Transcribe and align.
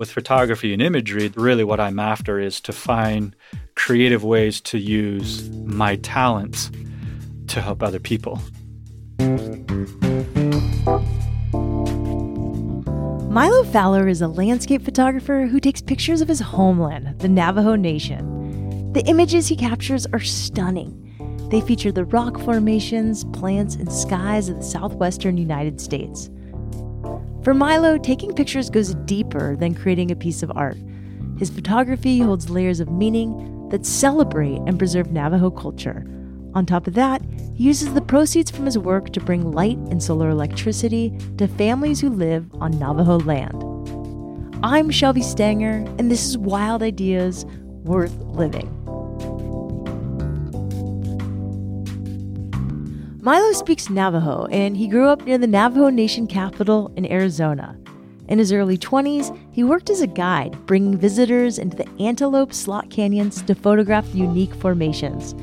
with 0.00 0.10
photography 0.10 0.72
and 0.72 0.80
imagery, 0.80 1.30
really 1.36 1.62
what 1.62 1.78
I'm 1.78 1.98
after 1.98 2.40
is 2.40 2.58
to 2.62 2.72
find 2.72 3.36
creative 3.76 4.24
ways 4.24 4.58
to 4.62 4.78
use 4.78 5.48
my 5.50 5.96
talents 5.96 6.70
to 7.48 7.60
help 7.60 7.82
other 7.82 8.00
people. 8.00 8.40
Mylo 13.28 13.70
Fowler 13.70 14.08
is 14.08 14.22
a 14.22 14.28
landscape 14.28 14.82
photographer 14.82 15.46
who 15.46 15.60
takes 15.60 15.82
pictures 15.82 16.22
of 16.22 16.28
his 16.28 16.40
homeland, 16.40 17.18
the 17.18 17.28
Navajo 17.28 17.74
Nation. 17.74 18.92
The 18.94 19.04
images 19.04 19.48
he 19.48 19.54
captures 19.54 20.06
are 20.14 20.20
stunning. 20.20 20.96
They 21.50 21.60
feature 21.60 21.92
the 21.92 22.06
rock 22.06 22.40
formations, 22.40 23.24
plants, 23.24 23.74
and 23.74 23.92
skies 23.92 24.48
of 24.48 24.56
the 24.56 24.62
southwestern 24.62 25.36
United 25.36 25.78
States. 25.78 26.30
For 27.42 27.54
Mylo, 27.54 28.02
taking 28.02 28.34
pictures 28.34 28.70
goes 28.70 28.94
deeper 29.06 29.56
than 29.56 29.74
creating 29.74 30.10
a 30.10 30.16
piece 30.16 30.42
of 30.42 30.52
art. 30.54 30.76
His 31.38 31.50
photography 31.50 32.18
holds 32.18 32.50
layers 32.50 32.80
of 32.80 32.90
meaning 32.90 33.68
that 33.70 33.86
celebrate 33.86 34.58
and 34.66 34.78
preserve 34.78 35.10
Navajo 35.10 35.50
culture 35.50 36.04
on 36.54 36.66
top 36.66 36.86
of 36.88 36.94
that, 36.94 37.22
he 37.54 37.64
uses 37.64 37.94
the 37.94 38.00
proceeds 38.00 38.50
from 38.50 38.66
his 38.66 38.76
work 38.76 39.10
to 39.12 39.20
bring 39.20 39.52
light 39.52 39.78
and 39.90 40.02
solar 40.02 40.30
electricity 40.30 41.16
to 41.38 41.46
families 41.46 42.00
who 42.00 42.10
live 42.10 42.50
on 42.54 42.78
Navajo 42.78 43.18
land. 43.18 43.62
I'm 44.64 44.90
Shelby 44.90 45.22
Stanger, 45.22 45.84
and 45.98 46.10
this 46.10 46.26
is 46.26 46.36
Wild 46.36 46.82
Ideas 46.82 47.46
Worth 47.84 48.16
Living. 48.18 48.79
Mylo 53.20 53.54
speaks 53.54 53.90
Navajo, 53.90 54.46
and 54.46 54.74
he 54.74 54.88
grew 54.88 55.06
up 55.06 55.26
near 55.26 55.36
the 55.36 55.46
Navajo 55.46 55.90
Nation 55.90 56.26
capital 56.26 56.90
in 56.96 57.04
Arizona. 57.12 57.78
In 58.28 58.38
his 58.38 58.50
early 58.50 58.78
20s, 58.78 59.36
he 59.52 59.62
worked 59.62 59.90
as 59.90 60.00
a 60.00 60.06
guide, 60.06 60.56
bringing 60.64 60.96
visitors 60.96 61.58
into 61.58 61.76
the 61.76 61.88
Antelope 62.00 62.54
Slot 62.54 62.88
Canyons 62.88 63.42
to 63.42 63.54
photograph 63.54 64.10
the 64.12 64.18
unique 64.18 64.54
formations 64.54 65.34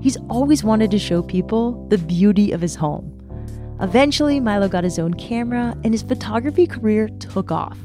He's 0.00 0.16
always 0.28 0.64
wanted 0.64 0.90
to 0.90 0.98
show 0.98 1.22
people 1.22 1.86
the 1.88 1.98
beauty 1.98 2.52
of 2.52 2.60
his 2.60 2.74
home. 2.74 3.16
Eventually, 3.80 4.40
Mylo 4.40 4.68
got 4.68 4.82
his 4.82 4.98
own 4.98 5.14
camera 5.14 5.76
and 5.84 5.92
his 5.92 6.02
photography 6.02 6.66
career 6.66 7.08
took 7.20 7.52
off. 7.52 7.78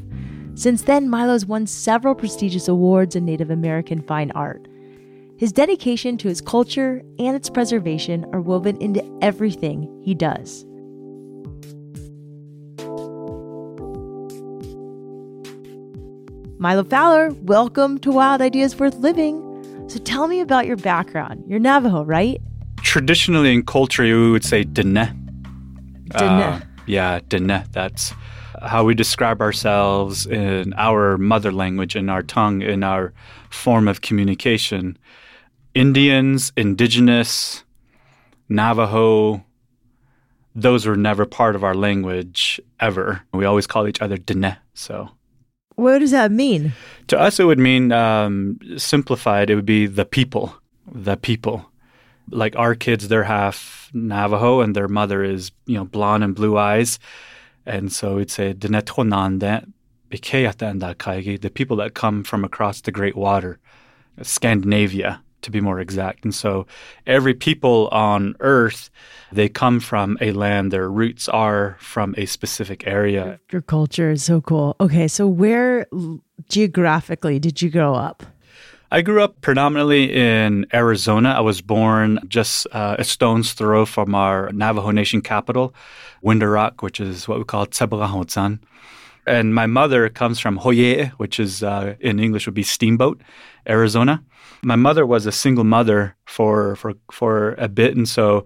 Since 0.56 0.84
then, 0.84 1.10
Mylo's 1.10 1.46
won 1.46 1.68
several 1.68 2.16
prestigious 2.16 2.70
awards 2.70 3.16
in 3.16 3.26
Native 3.26 3.52
American 3.52 4.02
fine 4.02 4.32
art. 4.32 4.68
His 5.38 5.52
dedication 5.52 6.18
to 6.20 6.30
his 6.30 6.40
culture 6.40 7.02
and 7.20 7.36
its 7.36 7.50
preservation 7.50 8.26
are 8.32 8.40
woven 8.40 8.78
into 8.82 9.04
everything 9.22 10.02
he 10.02 10.16
does. 10.16 10.64
Mylo 16.58 16.90
Fowler, 16.90 17.32
welcome 17.42 17.98
to 18.00 18.14
Wild 18.14 18.42
Ideas 18.42 18.80
Worth 18.80 18.96
Living. 18.96 19.42
So 19.90 20.00
tell 20.00 20.30
me 20.30 20.40
about 20.40 20.68
your 20.68 20.78
background. 20.78 21.44
You're 21.50 21.60
Navajo, 21.60 22.06
right? 22.06 22.40
Traditionally 22.78 23.54
in 23.54 23.66
culture, 23.66 24.04
we 24.04 24.32
would 24.32 24.46
say 24.46 24.64
Dene. 24.64 24.94
Dene. 24.94 26.24
Uh, 26.24 26.62
yeah, 26.88 27.20
Dene. 27.28 27.66
That's 27.74 28.14
how 28.62 28.86
we 28.86 28.96
describe 28.96 29.42
ourselves 29.42 30.26
in 30.26 30.74
our 30.78 31.18
mother 31.18 31.52
language, 31.52 31.98
in 31.98 32.10
our 32.10 32.24
tongue, 32.24 32.62
in 32.62 32.84
our 32.84 33.14
form 33.50 33.90
of 33.90 34.00
communication. 34.00 34.98
Indians, 35.76 36.54
indigenous, 36.56 37.66
Navajo, 38.48 39.44
those 40.56 40.86
were 40.86 40.96
never 40.96 41.26
part 41.26 41.56
of 41.56 41.66
our 41.66 41.76
language 41.76 42.62
ever. 42.80 43.22
We 43.34 43.44
always 43.44 43.68
call 43.68 43.86
each 43.86 44.02
other 44.02 44.18
Dene. 44.18 44.56
So 44.74 45.10
what 45.76 46.00
does 46.00 46.12
that 46.12 46.32
mean? 46.32 46.72
To 47.08 47.20
us, 47.20 47.42
it 47.42 47.44
would 47.44 47.60
mean 47.60 47.92
um, 47.92 48.58
simplified. 48.78 49.50
It 49.50 49.56
would 49.56 49.66
be 49.66 49.86
the 49.86 50.06
people, 50.06 50.56
the 50.90 51.18
people. 51.18 51.70
Like 52.32 52.56
our 52.56 52.74
kids, 52.74 53.10
they're 53.10 53.26
half 53.26 53.92
Navajo, 53.94 54.62
and 54.62 54.74
their 54.76 54.88
mother 54.88 55.24
is 55.24 55.52
you 55.66 55.76
know 55.76 55.84
blonde 55.84 56.24
and 56.24 56.34
blue 56.34 56.58
eyes, 56.58 57.00
and 57.66 57.92
so 57.92 58.16
we'd 58.16 58.32
say 58.32 58.54
the 61.38 61.52
people 61.54 61.76
that 61.76 61.94
come 61.94 62.24
from 62.24 62.44
across 62.46 62.82
the 62.82 62.92
Great 62.92 63.16
Water, 63.16 63.60
Scandinavia 64.22 65.22
to 65.46 65.52
be 65.52 65.62
more 65.62 65.80
exact. 65.80 66.24
And 66.24 66.36
so 66.36 66.68
every 67.08 67.34
people 67.34 67.88
on 67.92 68.36
earth, 68.40 68.90
they 69.32 69.48
come 69.48 69.80
from 69.80 70.18
a 70.22 70.32
land, 70.32 70.72
their 70.72 70.90
roots 70.90 71.30
are 71.30 71.78
from 71.80 72.14
a 72.18 72.26
specific 72.26 72.86
area. 72.86 73.40
Your 73.52 73.62
culture 73.62 74.12
is 74.12 74.24
so 74.24 74.42
cool. 74.42 74.76
Okay, 74.80 75.08
so 75.08 75.26
where 75.26 75.88
geographically 76.50 77.40
did 77.40 77.62
you 77.62 77.70
grow 77.70 77.96
up? 77.96 78.24
I 78.92 79.02
grew 79.02 79.22
up 79.22 79.42
predominantly 79.42 80.14
in 80.14 80.68
Arizona. 80.74 81.30
I 81.30 81.42
was 81.42 81.60
born 81.62 82.20
just 82.28 82.68
uh, 82.72 82.96
a 83.00 83.04
stone's 83.04 83.54
throw 83.54 83.86
from 83.86 84.14
our 84.14 84.52
Navajo 84.54 84.92
Nation 84.92 85.22
capital, 85.22 85.74
Window 86.22 86.46
Rock, 86.46 86.82
which 86.82 87.00
is 87.00 87.28
what 87.28 87.40
we 87.40 87.44
call 87.46 87.66
Tsebalahotzan. 87.66 88.60
And 89.28 89.56
my 89.56 89.66
mother 89.66 90.08
comes 90.10 90.40
from 90.40 90.60
Hoye, 90.60 91.12
which 91.18 91.40
is 91.40 91.64
uh, 91.64 91.96
in 92.00 92.20
English 92.20 92.46
would 92.46 92.54
be 92.54 92.64
Steamboat, 92.64 93.22
Arizona 93.68 94.24
my 94.66 94.76
mother 94.76 95.06
was 95.06 95.28
a 95.28 95.32
single 95.32 95.64
mother 95.64 96.16
for 96.26 96.76
for 96.76 96.94
for 97.12 97.54
a 97.54 97.68
bit, 97.68 97.96
and 97.96 98.10
so 98.10 98.46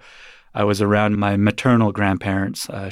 I 0.53 0.65
was 0.65 0.81
around 0.81 1.17
my 1.17 1.37
maternal 1.37 1.93
grandparents, 1.93 2.69
uh, 2.69 2.89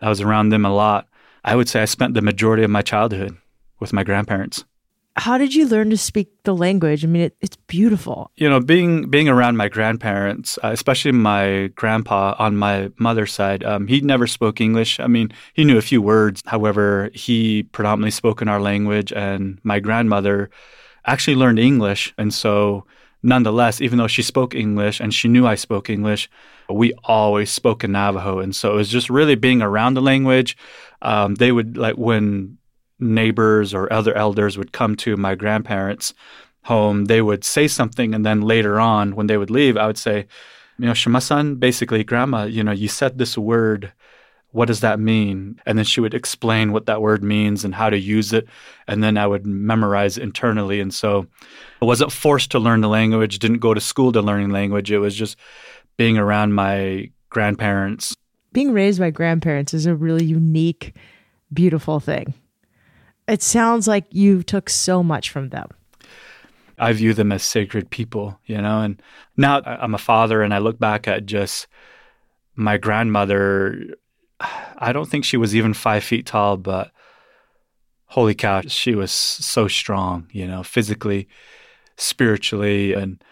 I 0.00 0.08
was 0.08 0.20
around 0.20 0.50
them 0.50 0.64
a 0.64 0.72
lot. 0.72 1.08
I 1.44 1.56
would 1.56 1.68
say 1.68 1.82
I 1.82 1.86
spent 1.86 2.14
the 2.14 2.22
majority 2.22 2.62
of 2.62 2.70
my 2.70 2.82
childhood 2.82 3.36
with 3.80 3.92
my 3.92 4.04
grandparents. 4.04 4.64
How 5.16 5.38
did 5.38 5.54
you 5.54 5.68
learn 5.68 5.90
to 5.90 5.96
speak 5.96 6.28
the 6.42 6.56
language? 6.56 7.04
I 7.04 7.06
mean, 7.06 7.22
it, 7.22 7.36
it's 7.40 7.56
beautiful. 7.68 8.32
You 8.34 8.48
know, 8.48 8.58
being 8.58 9.10
being 9.10 9.28
around 9.28 9.56
my 9.56 9.68
grandparents, 9.68 10.58
uh, 10.64 10.70
especially 10.72 11.12
my 11.12 11.68
grandpa 11.76 12.34
on 12.38 12.56
my 12.56 12.90
mother's 12.98 13.32
side, 13.32 13.62
um, 13.62 13.86
he 13.86 14.00
never 14.00 14.26
spoke 14.26 14.60
English. 14.60 14.98
I 14.98 15.06
mean, 15.06 15.32
he 15.52 15.64
knew 15.64 15.78
a 15.78 15.82
few 15.82 16.02
words. 16.02 16.42
However, 16.46 17.10
he 17.14 17.62
predominantly 17.62 18.10
spoke 18.10 18.42
in 18.42 18.48
our 18.48 18.60
language, 18.60 19.12
and 19.12 19.60
my 19.62 19.78
grandmother 19.78 20.50
actually 21.06 21.36
learned 21.36 21.60
English. 21.60 22.12
And 22.18 22.34
so, 22.34 22.84
nonetheless, 23.22 23.80
even 23.80 23.98
though 23.98 24.08
she 24.08 24.22
spoke 24.22 24.52
English 24.54 24.98
and 24.98 25.14
she 25.14 25.28
knew 25.28 25.46
I 25.46 25.54
spoke 25.54 25.90
English, 25.90 26.28
we 26.68 26.92
always 27.04 27.50
spoke 27.50 27.84
in 27.84 27.92
Navajo. 27.92 28.40
And 28.40 28.56
so 28.56 28.72
it 28.72 28.76
was 28.76 28.88
just 28.88 29.10
really 29.10 29.36
being 29.36 29.62
around 29.62 29.94
the 29.94 30.02
language. 30.02 30.56
Um, 31.02 31.36
they 31.36 31.52
would, 31.52 31.76
like, 31.76 31.96
when 31.96 32.58
neighbors 32.98 33.74
or 33.74 33.92
other 33.92 34.14
elders 34.16 34.56
would 34.56 34.72
come 34.72 34.96
to 34.96 35.16
my 35.16 35.34
grandparents' 35.34 36.14
home, 36.62 37.06
they 37.06 37.20
would 37.20 37.44
say 37.44 37.68
something. 37.68 38.14
And 38.14 38.24
then 38.24 38.40
later 38.40 38.80
on, 38.80 39.14
when 39.16 39.26
they 39.26 39.36
would 39.36 39.50
leave, 39.50 39.76
I 39.76 39.86
would 39.86 39.98
say, 39.98 40.26
you 40.78 40.86
know, 40.86 40.92
Shimasan, 40.92 41.60
basically, 41.60 42.02
grandma, 42.04 42.44
you 42.44 42.64
know, 42.64 42.72
you 42.72 42.88
said 42.88 43.18
this 43.18 43.38
word 43.38 43.92
what 44.54 44.68
does 44.68 44.80
that 44.80 45.00
mean? 45.00 45.60
And 45.66 45.76
then 45.76 45.84
she 45.84 46.00
would 46.00 46.14
explain 46.14 46.70
what 46.70 46.86
that 46.86 47.02
word 47.02 47.24
means 47.24 47.64
and 47.64 47.74
how 47.74 47.90
to 47.90 47.98
use 47.98 48.32
it. 48.32 48.46
And 48.86 49.02
then 49.02 49.18
I 49.18 49.26
would 49.26 49.44
memorize 49.44 50.16
internally. 50.16 50.78
And 50.78 50.94
so 50.94 51.26
I 51.82 51.86
wasn't 51.86 52.12
forced 52.12 52.52
to 52.52 52.60
learn 52.60 52.80
the 52.80 52.88
language, 52.88 53.40
didn't 53.40 53.58
go 53.58 53.74
to 53.74 53.80
school 53.80 54.12
to 54.12 54.22
learn 54.22 54.50
language. 54.50 54.92
It 54.92 55.00
was 55.00 55.16
just 55.16 55.36
being 55.96 56.18
around 56.18 56.52
my 56.52 57.10
grandparents. 57.30 58.14
Being 58.52 58.72
raised 58.72 59.00
by 59.00 59.10
grandparents 59.10 59.74
is 59.74 59.86
a 59.86 59.94
really 59.96 60.24
unique, 60.24 60.94
beautiful 61.52 61.98
thing. 61.98 62.32
It 63.26 63.42
sounds 63.42 63.88
like 63.88 64.04
you 64.10 64.42
took 64.42 64.68
so 64.68 65.02
much 65.02 65.30
from 65.30 65.48
them. 65.48 65.68
I 66.78 66.92
view 66.92 67.14
them 67.14 67.32
as 67.32 67.42
sacred 67.42 67.90
people, 67.90 68.38
you 68.46 68.60
know, 68.60 68.80
and 68.80 69.00
now 69.36 69.62
I'm 69.64 69.94
a 69.94 69.98
father 69.98 70.42
and 70.42 70.52
I 70.52 70.58
look 70.58 70.78
back 70.78 71.06
at 71.06 71.24
just 71.24 71.66
my 72.56 72.76
grandmother 72.76 73.96
I 74.76 74.92
don't 74.92 75.08
think 75.08 75.24
she 75.24 75.36
was 75.36 75.54
even 75.54 75.74
five 75.74 76.04
feet 76.04 76.26
tall, 76.26 76.56
but 76.56 76.90
holy 78.06 78.34
cow, 78.34 78.62
she 78.62 78.94
was 78.94 79.10
so 79.10 79.68
strong, 79.68 80.28
you 80.32 80.46
know, 80.46 80.62
physically, 80.62 81.28
spiritually. 81.96 82.92
And 82.92 83.22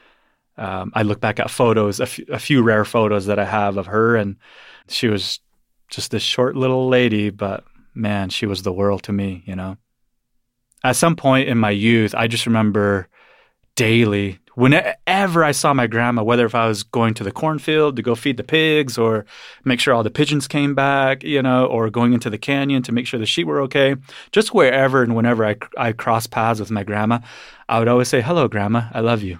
um, 0.56 0.92
I 0.94 1.02
look 1.02 1.20
back 1.20 1.40
at 1.40 1.50
photos, 1.50 2.00
a, 2.00 2.04
f- 2.04 2.28
a 2.28 2.38
few 2.38 2.62
rare 2.62 2.84
photos 2.84 3.26
that 3.26 3.38
I 3.38 3.44
have 3.44 3.76
of 3.76 3.86
her, 3.86 4.16
and 4.16 4.36
she 4.88 5.08
was 5.08 5.40
just 5.88 6.10
this 6.10 6.22
short 6.22 6.56
little 6.56 6.88
lady, 6.88 7.30
but 7.30 7.64
man, 7.94 8.30
she 8.30 8.46
was 8.46 8.62
the 8.62 8.72
world 8.72 9.02
to 9.04 9.12
me, 9.12 9.42
you 9.46 9.56
know. 9.56 9.76
At 10.84 10.96
some 10.96 11.16
point 11.16 11.48
in 11.48 11.58
my 11.58 11.70
youth, 11.70 12.14
I 12.14 12.26
just 12.26 12.46
remember 12.46 13.08
daily 13.76 14.38
whenever 14.54 15.44
I 15.44 15.52
saw 15.52 15.72
my 15.72 15.86
grandma, 15.86 16.22
whether 16.22 16.44
if 16.44 16.54
I 16.54 16.66
was 16.66 16.82
going 16.82 17.14
to 17.14 17.24
the 17.24 17.32
cornfield 17.32 17.96
to 17.96 18.02
go 18.02 18.14
feed 18.14 18.36
the 18.36 18.44
pigs 18.44 18.98
or 18.98 19.24
make 19.64 19.80
sure 19.80 19.94
all 19.94 20.02
the 20.02 20.10
pigeons 20.10 20.46
came 20.46 20.74
back, 20.74 21.22
you 21.22 21.42
know, 21.42 21.66
or 21.66 21.88
going 21.90 22.12
into 22.12 22.30
the 22.30 22.38
canyon 22.38 22.82
to 22.82 22.92
make 22.92 23.06
sure 23.06 23.18
the 23.18 23.26
sheep 23.26 23.46
were 23.46 23.60
okay, 23.62 23.96
just 24.30 24.54
wherever 24.54 25.02
and 25.02 25.16
whenever 25.16 25.46
I, 25.46 25.56
I 25.76 25.92
cross 25.92 26.26
paths 26.26 26.60
with 26.60 26.70
my 26.70 26.84
grandma, 26.84 27.20
I 27.68 27.78
would 27.78 27.88
always 27.88 28.08
say, 28.08 28.20
Hello, 28.20 28.48
grandma, 28.48 28.88
I 28.92 29.00
love 29.00 29.22
you. 29.22 29.38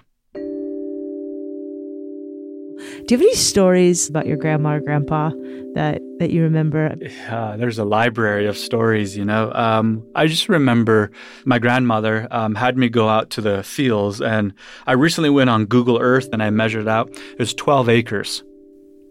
Do 3.12 3.18
you 3.18 3.24
have 3.24 3.26
any 3.28 3.36
stories 3.36 4.08
about 4.08 4.24
your 4.26 4.38
grandma 4.38 4.76
or 4.76 4.80
grandpa 4.80 5.32
that 5.74 6.00
that 6.18 6.30
you 6.30 6.44
remember? 6.44 6.94
Yeah, 6.98 7.56
there's 7.58 7.78
a 7.78 7.84
library 7.84 8.46
of 8.46 8.56
stories. 8.56 9.14
You 9.18 9.26
know, 9.26 9.52
um, 9.52 10.02
I 10.14 10.26
just 10.26 10.48
remember 10.48 11.10
my 11.44 11.58
grandmother 11.58 12.26
um, 12.30 12.54
had 12.54 12.78
me 12.78 12.88
go 12.88 13.10
out 13.10 13.28
to 13.32 13.42
the 13.42 13.62
fields, 13.64 14.22
and 14.22 14.54
I 14.86 14.92
recently 14.92 15.28
went 15.28 15.50
on 15.50 15.66
Google 15.66 15.98
Earth 16.00 16.30
and 16.32 16.42
I 16.42 16.48
measured 16.48 16.88
out. 16.88 17.10
It 17.10 17.38
was 17.38 17.52
12 17.52 17.90
acres. 17.90 18.44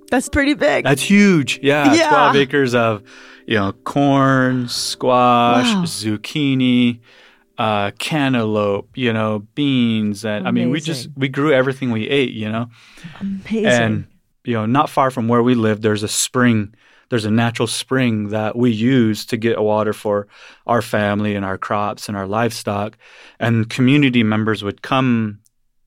That's 0.10 0.30
pretty 0.30 0.56
big. 0.56 0.84
That's 0.84 1.04
huge. 1.04 1.60
Yeah, 1.62 1.94
Yeah. 1.94 2.10
12 2.10 2.36
acres 2.38 2.74
of, 2.74 3.04
you 3.46 3.58
know, 3.58 3.72
corn, 3.84 4.68
squash, 4.68 5.76
Wow. 5.76 5.84
zucchini, 5.84 7.02
uh, 7.62 7.92
cantaloupe, 8.00 8.90
you 8.98 9.14
know, 9.14 9.46
beans, 9.54 10.26
and 10.26 10.48
I 10.48 10.52
mean, 10.52 10.72
we 10.72 10.82
just 10.82 11.10
we 11.16 11.30
grew 11.30 11.54
everything 11.54 11.92
we 11.92 12.10
ate. 12.10 12.34
You 12.34 12.52
know. 12.52 12.70
Amazing. 13.20 13.66
And 13.68 14.08
you 14.44 14.56
know, 14.56 14.66
not 14.66 14.90
far 14.90 15.12
from 15.12 15.28
where 15.28 15.44
we 15.44 15.54
live, 15.54 15.82
there's 15.82 16.02
a 16.02 16.08
spring. 16.08 16.74
There's 17.10 17.26
a 17.26 17.30
natural 17.30 17.68
spring 17.68 18.30
that 18.30 18.56
we 18.56 18.72
use 18.72 19.28
to 19.28 19.38
get 19.38 19.62
water 19.62 19.94
for 19.94 20.28
our 20.66 20.82
family 20.82 21.36
and 21.36 21.46
our 21.46 21.60
crops 21.60 22.08
and 22.08 22.18
our 22.18 22.26
livestock. 22.26 22.98
And 23.40 23.70
community 23.70 24.24
members 24.24 24.64
would 24.64 24.82
come 24.82 25.42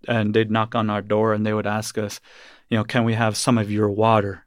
and 0.06 0.32
they'd 0.32 0.53
knock 0.53 0.76
on 0.76 0.91
our 0.91 1.03
door 1.03 1.32
and 1.32 1.44
they 1.44 1.55
would 1.55 1.67
ask 1.67 1.99
us, 1.99 2.21
you 2.69 2.76
know, 2.76 2.85
can 2.85 3.03
we 3.03 3.15
have 3.15 3.37
some 3.37 3.59
of 3.59 3.73
your 3.73 3.91
water? 3.91 4.44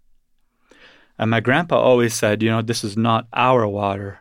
And 1.19 1.31
my 1.31 1.41
grandpa 1.41 1.77
always 1.77 2.13
said, 2.13 2.41
you 2.41 2.51
know, 2.51 2.61
this 2.61 2.83
is 2.85 2.95
not 2.95 3.27
our 3.33 3.67
water. 3.67 4.19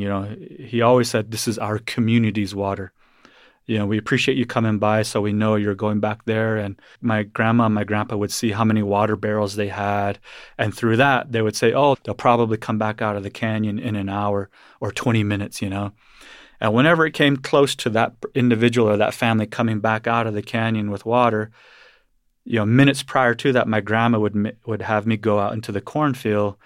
You 0.00 0.08
know, 0.08 0.36
he 0.58 0.80
always 0.80 1.10
said, 1.10 1.30
this 1.30 1.46
is 1.46 1.58
our 1.58 1.78
community's 1.78 2.54
water. 2.54 2.92
You 3.66 3.78
know, 3.78 3.86
we 3.86 3.98
appreciate 3.98 4.38
you 4.38 4.46
coming 4.46 4.78
by 4.78 5.02
so 5.02 5.20
we 5.20 5.32
know 5.32 5.54
you're 5.54 5.74
going 5.74 6.00
back 6.00 6.24
there. 6.24 6.56
And 6.56 6.80
my 7.02 7.22
grandma 7.22 7.66
and 7.66 7.74
my 7.74 7.84
grandpa 7.84 8.16
would 8.16 8.32
see 8.32 8.50
how 8.50 8.64
many 8.64 8.82
water 8.82 9.14
barrels 9.14 9.54
they 9.54 9.68
had. 9.68 10.18
And 10.58 10.74
through 10.74 10.96
that, 10.96 11.32
they 11.32 11.42
would 11.42 11.54
say, 11.54 11.74
oh, 11.74 11.96
they'll 12.02 12.14
probably 12.14 12.56
come 12.56 12.78
back 12.78 13.02
out 13.02 13.16
of 13.16 13.22
the 13.22 13.30
canyon 13.30 13.78
in 13.78 13.94
an 13.94 14.08
hour 14.08 14.48
or 14.80 14.90
20 14.90 15.22
minutes, 15.22 15.60
you 15.60 15.68
know. 15.68 15.92
And 16.60 16.74
whenever 16.74 17.06
it 17.06 17.14
came 17.14 17.36
close 17.36 17.74
to 17.76 17.90
that 17.90 18.14
individual 18.34 18.88
or 18.88 18.96
that 18.96 19.14
family 19.14 19.46
coming 19.46 19.80
back 19.80 20.06
out 20.06 20.26
of 20.26 20.34
the 20.34 20.42
canyon 20.42 20.90
with 20.90 21.06
water, 21.06 21.50
you 22.44 22.58
know, 22.58 22.66
minutes 22.66 23.02
prior 23.02 23.34
to 23.34 23.52
that, 23.52 23.68
my 23.68 23.80
grandma 23.80 24.18
would 24.18 24.56
would 24.66 24.82
have 24.82 25.06
me 25.06 25.16
go 25.16 25.38
out 25.38 25.52
into 25.52 25.72
the 25.72 25.80
cornfield 25.80 26.56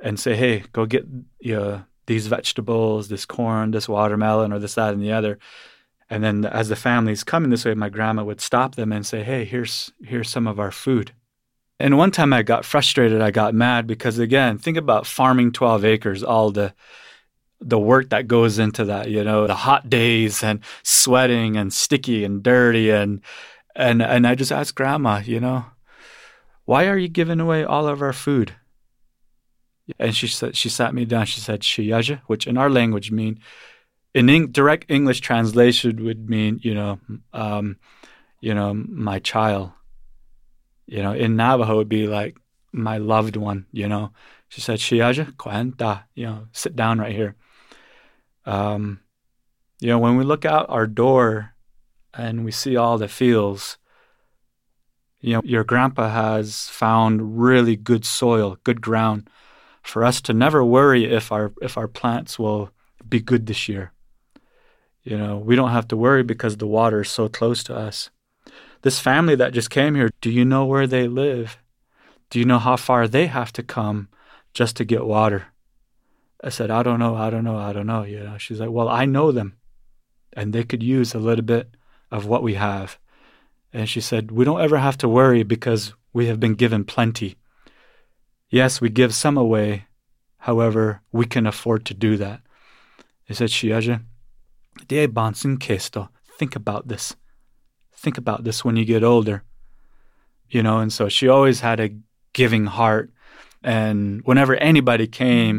and 0.00 0.18
say, 0.18 0.34
"Hey, 0.36 0.64
go 0.72 0.86
get 0.86 1.04
you 1.40 1.56
know, 1.56 1.84
these 2.06 2.26
vegetables, 2.26 3.08
this 3.08 3.26
corn, 3.26 3.70
this 3.70 3.88
watermelon, 3.88 4.52
or 4.52 4.58
this, 4.58 4.74
that, 4.74 4.94
and 4.94 5.02
the 5.02 5.12
other." 5.12 5.38
And 6.10 6.22
then, 6.22 6.44
as 6.44 6.68
the 6.68 6.76
family's 6.76 7.24
coming 7.24 7.50
this 7.50 7.64
way, 7.64 7.74
my 7.74 7.88
grandma 7.88 8.24
would 8.24 8.40
stop 8.40 8.74
them 8.74 8.92
and 8.92 9.06
say, 9.06 9.22
"Hey, 9.22 9.44
here's 9.44 9.92
here's 10.02 10.28
some 10.28 10.46
of 10.46 10.60
our 10.60 10.70
food." 10.70 11.12
And 11.80 11.98
one 11.98 12.10
time, 12.10 12.32
I 12.32 12.42
got 12.42 12.64
frustrated. 12.64 13.20
I 13.20 13.30
got 13.30 13.54
mad 13.54 13.86
because, 13.86 14.18
again, 14.18 14.58
think 14.58 14.76
about 14.76 15.06
farming 15.06 15.52
twelve 15.52 15.84
acres, 15.84 16.22
all 16.22 16.50
the 16.50 16.74
the 17.60 17.78
work 17.78 18.10
that 18.10 18.28
goes 18.28 18.58
into 18.58 18.84
that, 18.84 19.10
you 19.10 19.24
know, 19.24 19.46
the 19.46 19.54
hot 19.54 19.88
days 19.88 20.42
and 20.42 20.60
sweating 20.82 21.56
and 21.56 21.72
sticky 21.72 22.24
and 22.24 22.42
dirty 22.42 22.90
and 22.90 23.20
and 23.74 24.02
and 24.02 24.26
I 24.26 24.34
just 24.34 24.52
asked 24.52 24.74
grandma, 24.74 25.20
you 25.24 25.40
know, 25.40 25.64
why 26.64 26.86
are 26.86 26.98
you 26.98 27.08
giving 27.08 27.40
away 27.40 27.64
all 27.64 27.88
of 27.88 28.02
our 28.02 28.12
food? 28.12 28.52
And 29.98 30.16
she 30.16 30.26
said 30.28 30.56
she 30.56 30.68
sat 30.68 30.94
me 30.94 31.04
down, 31.04 31.26
she 31.26 31.40
said 31.40 31.60
shiyaja, 31.60 32.20
which 32.26 32.46
in 32.46 32.56
our 32.56 32.70
language 32.70 33.10
mean 33.10 33.40
in 34.14 34.52
direct 34.52 34.90
English 34.90 35.20
translation 35.20 36.04
would 36.04 36.30
mean, 36.30 36.60
you 36.62 36.74
know, 36.74 37.00
um, 37.32 37.76
you 38.40 38.54
know, 38.54 38.72
my 38.72 39.18
child. 39.18 39.72
You 40.86 41.02
know, 41.02 41.12
in 41.12 41.36
Navajo 41.36 41.76
it'd 41.76 41.88
be 41.88 42.06
like 42.06 42.36
my 42.72 42.98
loved 42.98 43.36
one, 43.36 43.66
you 43.72 43.88
know. 43.88 44.12
She 44.48 44.60
said, 44.60 44.78
Shiyaja, 44.78 45.34
cuenta, 45.36 46.04
you 46.14 46.26
know, 46.26 46.46
sit 46.52 46.76
down 46.76 46.98
right 46.98 47.14
here. 47.14 47.34
Um, 48.46 49.00
you 49.80 49.88
know, 49.88 49.98
when 49.98 50.16
we 50.16 50.24
look 50.24 50.44
out 50.44 50.66
our 50.68 50.86
door 50.86 51.54
and 52.12 52.44
we 52.44 52.52
see 52.52 52.76
all 52.76 52.98
the 52.98 53.08
fields, 53.08 53.78
you 55.20 55.32
know, 55.32 55.42
your 55.44 55.64
grandpa 55.64 56.10
has 56.10 56.68
found 56.68 57.40
really 57.40 57.76
good 57.76 58.04
soil, 58.04 58.58
good 58.62 58.80
ground 58.80 59.28
for 59.84 60.02
us 60.02 60.20
to 60.22 60.32
never 60.32 60.64
worry 60.64 61.04
if 61.04 61.30
our 61.30 61.52
if 61.62 61.78
our 61.78 61.86
plants 61.86 62.38
will 62.38 62.70
be 63.08 63.20
good 63.20 63.46
this 63.46 63.68
year. 63.68 63.92
You 65.02 65.18
know, 65.18 65.36
we 65.36 65.54
don't 65.54 65.70
have 65.70 65.86
to 65.88 65.96
worry 65.96 66.22
because 66.22 66.56
the 66.56 66.66
water 66.66 67.02
is 67.02 67.10
so 67.10 67.28
close 67.28 67.62
to 67.64 67.76
us. 67.76 68.10
This 68.80 68.98
family 68.98 69.34
that 69.36 69.52
just 69.52 69.70
came 69.70 69.94
here, 69.94 70.10
do 70.20 70.30
you 70.30 70.44
know 70.44 70.64
where 70.64 70.86
they 70.86 71.06
live? 71.06 71.58
Do 72.30 72.38
you 72.38 72.46
know 72.46 72.58
how 72.58 72.76
far 72.76 73.06
they 73.06 73.26
have 73.26 73.52
to 73.52 73.62
come 73.62 74.08
just 74.54 74.76
to 74.76 74.84
get 74.84 75.04
water? 75.04 75.46
I 76.42 76.48
said, 76.48 76.70
I 76.70 76.82
don't 76.82 76.98
know, 76.98 77.14
I 77.14 77.30
don't 77.30 77.44
know, 77.44 77.56
I 77.56 77.72
don't 77.72 77.86
know. 77.86 78.02
You 78.02 78.20
know, 78.20 78.38
she's 78.38 78.60
like, 78.60 78.70
Well, 78.70 78.88
I 78.88 79.04
know 79.04 79.32
them. 79.32 79.56
And 80.32 80.52
they 80.52 80.64
could 80.64 80.82
use 80.82 81.14
a 81.14 81.18
little 81.18 81.44
bit 81.44 81.76
of 82.10 82.26
what 82.26 82.42
we 82.42 82.54
have. 82.54 82.98
And 83.72 83.88
she 83.88 84.00
said, 84.00 84.30
We 84.30 84.44
don't 84.44 84.60
ever 84.60 84.78
have 84.78 84.98
to 84.98 85.08
worry 85.08 85.42
because 85.42 85.92
we 86.12 86.26
have 86.26 86.40
been 86.40 86.54
given 86.54 86.84
plenty. 86.84 87.36
Yes, 88.54 88.80
we 88.80 88.88
give 88.88 89.12
some 89.12 89.36
away. 89.36 89.86
However, 90.38 91.00
we 91.10 91.26
can 91.26 91.44
afford 91.44 91.84
to 91.86 91.92
do 91.92 92.16
that. 92.18 92.40
I 93.28 93.32
said, 93.32 93.48
Shiaja, 93.48 94.04
de 94.86 95.06
bansin 95.06 95.58
kesto. 95.58 96.08
Think 96.38 96.54
about 96.54 96.86
this. 96.86 97.16
Think 97.96 98.16
about 98.16 98.44
this 98.44 98.64
when 98.64 98.76
you 98.76 98.84
get 98.84 99.02
older. 99.02 99.42
You 100.48 100.62
know, 100.62 100.78
and 100.78 100.92
so 100.92 101.08
she 101.08 101.26
always 101.26 101.58
had 101.58 101.80
a 101.80 101.96
giving 102.32 102.66
heart. 102.66 103.10
And 103.64 104.22
whenever 104.24 104.54
anybody 104.54 105.08
came, 105.08 105.58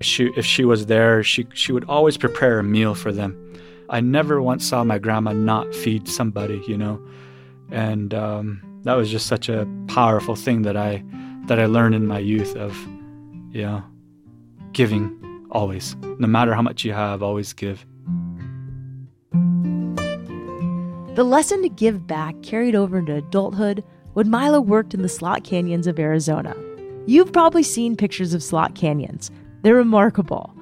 she, 0.00 0.32
if 0.36 0.44
she 0.44 0.64
was 0.64 0.86
there, 0.86 1.22
she, 1.22 1.46
she 1.54 1.70
would 1.70 1.84
always 1.84 2.16
prepare 2.16 2.58
a 2.58 2.64
meal 2.64 2.96
for 2.96 3.12
them. 3.12 3.54
I 3.88 4.00
never 4.00 4.42
once 4.42 4.66
saw 4.66 4.82
my 4.82 4.98
grandma 4.98 5.34
not 5.34 5.72
feed 5.72 6.08
somebody, 6.08 6.60
you 6.66 6.78
know, 6.78 7.00
and 7.70 8.12
um, 8.12 8.80
that 8.82 8.94
was 8.94 9.08
just 9.08 9.28
such 9.28 9.48
a 9.48 9.68
powerful 9.86 10.34
thing 10.34 10.62
that 10.62 10.76
I 10.76 11.04
that 11.46 11.58
I 11.60 11.66
learned 11.66 11.94
in 11.94 12.06
my 12.06 12.18
youth 12.18 12.56
of, 12.56 12.76
know, 13.52 13.84
giving 14.72 15.46
always, 15.50 15.96
no 16.18 16.26
matter 16.26 16.54
how 16.54 16.62
much 16.62 16.84
you 16.84 16.92
have, 16.92 17.22
always 17.22 17.52
give. 17.52 17.84
The 21.14 21.24
lesson 21.24 21.62
to 21.62 21.68
give 21.68 22.06
back 22.06 22.42
carried 22.42 22.74
over 22.74 22.98
into 22.98 23.14
adulthood 23.14 23.84
when 24.14 24.28
Mylo 24.28 24.64
worked 24.64 24.94
in 24.94 25.02
the 25.02 25.08
slot 25.08 25.44
canyons 25.44 25.86
of 25.86 25.98
Arizona. 25.98 26.56
You've 27.06 27.32
probably 27.32 27.62
seen 27.62 27.96
pictures 27.96 28.34
of 28.34 28.42
slot 28.42 28.74
canyons. 28.74 29.30
They're 29.62 29.74
remarkable. 29.74 30.52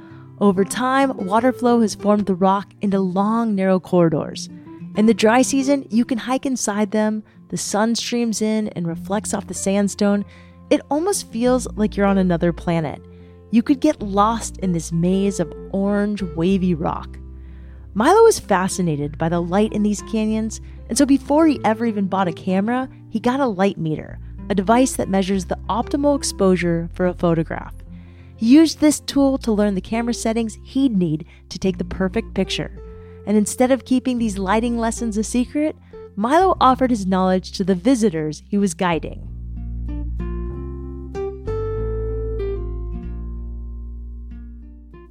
Over 0.40 0.64
time, 0.64 1.16
water 1.26 1.52
flow 1.52 1.80
has 1.80 1.95
formed 1.95 2.26
the 2.26 2.35
rock 2.35 2.73
into 2.80 2.99
long, 2.99 3.54
narrow 3.54 3.78
corridors. 3.78 4.49
In 4.97 5.06
the 5.06 5.14
dry 5.14 5.40
season, 5.42 5.87
you 5.88 6.04
can 6.04 6.18
hike 6.18 6.45
inside 6.45 6.90
them, 6.90 7.23
the 7.49 7.56
sun 7.56 7.95
streams 7.95 8.42
in 8.42 8.68
and 8.68 8.87
reflects 8.87 9.33
off 9.33 9.47
the 9.47 9.54
sandstone. 9.54 10.25
It 10.71 10.81
almost 10.90 11.31
feels 11.31 11.66
like 11.75 11.97
you're 11.97 12.07
on 12.07 12.19
another 12.19 12.52
planet. 12.52 13.02
You 13.50 13.62
could 13.62 13.81
get 13.81 14.00
lost 14.00 14.57
in 14.59 14.73
this 14.73 14.92
maze 14.92 15.38
of 15.38 15.52
orange, 15.73 16.23
wavy 16.23 16.75
rock. 16.75 17.19
Mylo 17.95 18.23
was 18.25 18.40
fascinated 18.40 19.19
by 19.19 19.28
the 19.28 19.40
light 19.40 19.75
in 19.75 19.83
these 19.83 20.00
canyons, 20.11 20.62
and 20.88 20.97
so 20.97 21.04
before 21.04 21.47
he 21.47 21.61
ever 21.62 21.85
even 21.85 22.07
bought 22.07 22.28
a 22.28 22.33
camera, 22.33 22.88
he 23.11 23.21
got 23.21 23.40
a 23.40 23.47
light 23.47 23.76
meter, 23.76 24.19
a 24.49 24.54
device 24.54 24.97
that 24.97 25.11
measures 25.11 25.45
the 25.45 25.59
optimal 25.69 26.16
exposure 26.16 26.88
for 26.95 27.07
a 27.07 27.14
photograph. 27.14 27.75
He 28.37 28.47
used 28.47 28.81
this 28.81 29.00
tool 29.00 29.37
to 29.38 29.52
learn 29.52 29.75
the 29.75 29.81
camera 29.81 30.14
settings 30.14 30.59
he'd 30.64 30.97
need 30.97 31.26
to 31.50 31.59
take 31.59 31.76
the 31.76 31.85
perfect 31.85 32.35
picture. 32.35 32.73
And 33.26 33.37
instead 33.37 33.71
of 33.71 33.85
keeping 33.85 34.19
these 34.19 34.38
lighting 34.38 34.78
lessons 34.78 35.19
a 35.19 35.23
secret, 35.23 35.76
Mylo 36.16 36.57
offered 36.61 36.90
his 36.90 37.07
knowledge 37.07 37.52
to 37.52 37.64
the 37.64 37.75
visitors 37.75 38.42
he 38.49 38.59
was 38.59 38.75
guiding. 38.75 39.31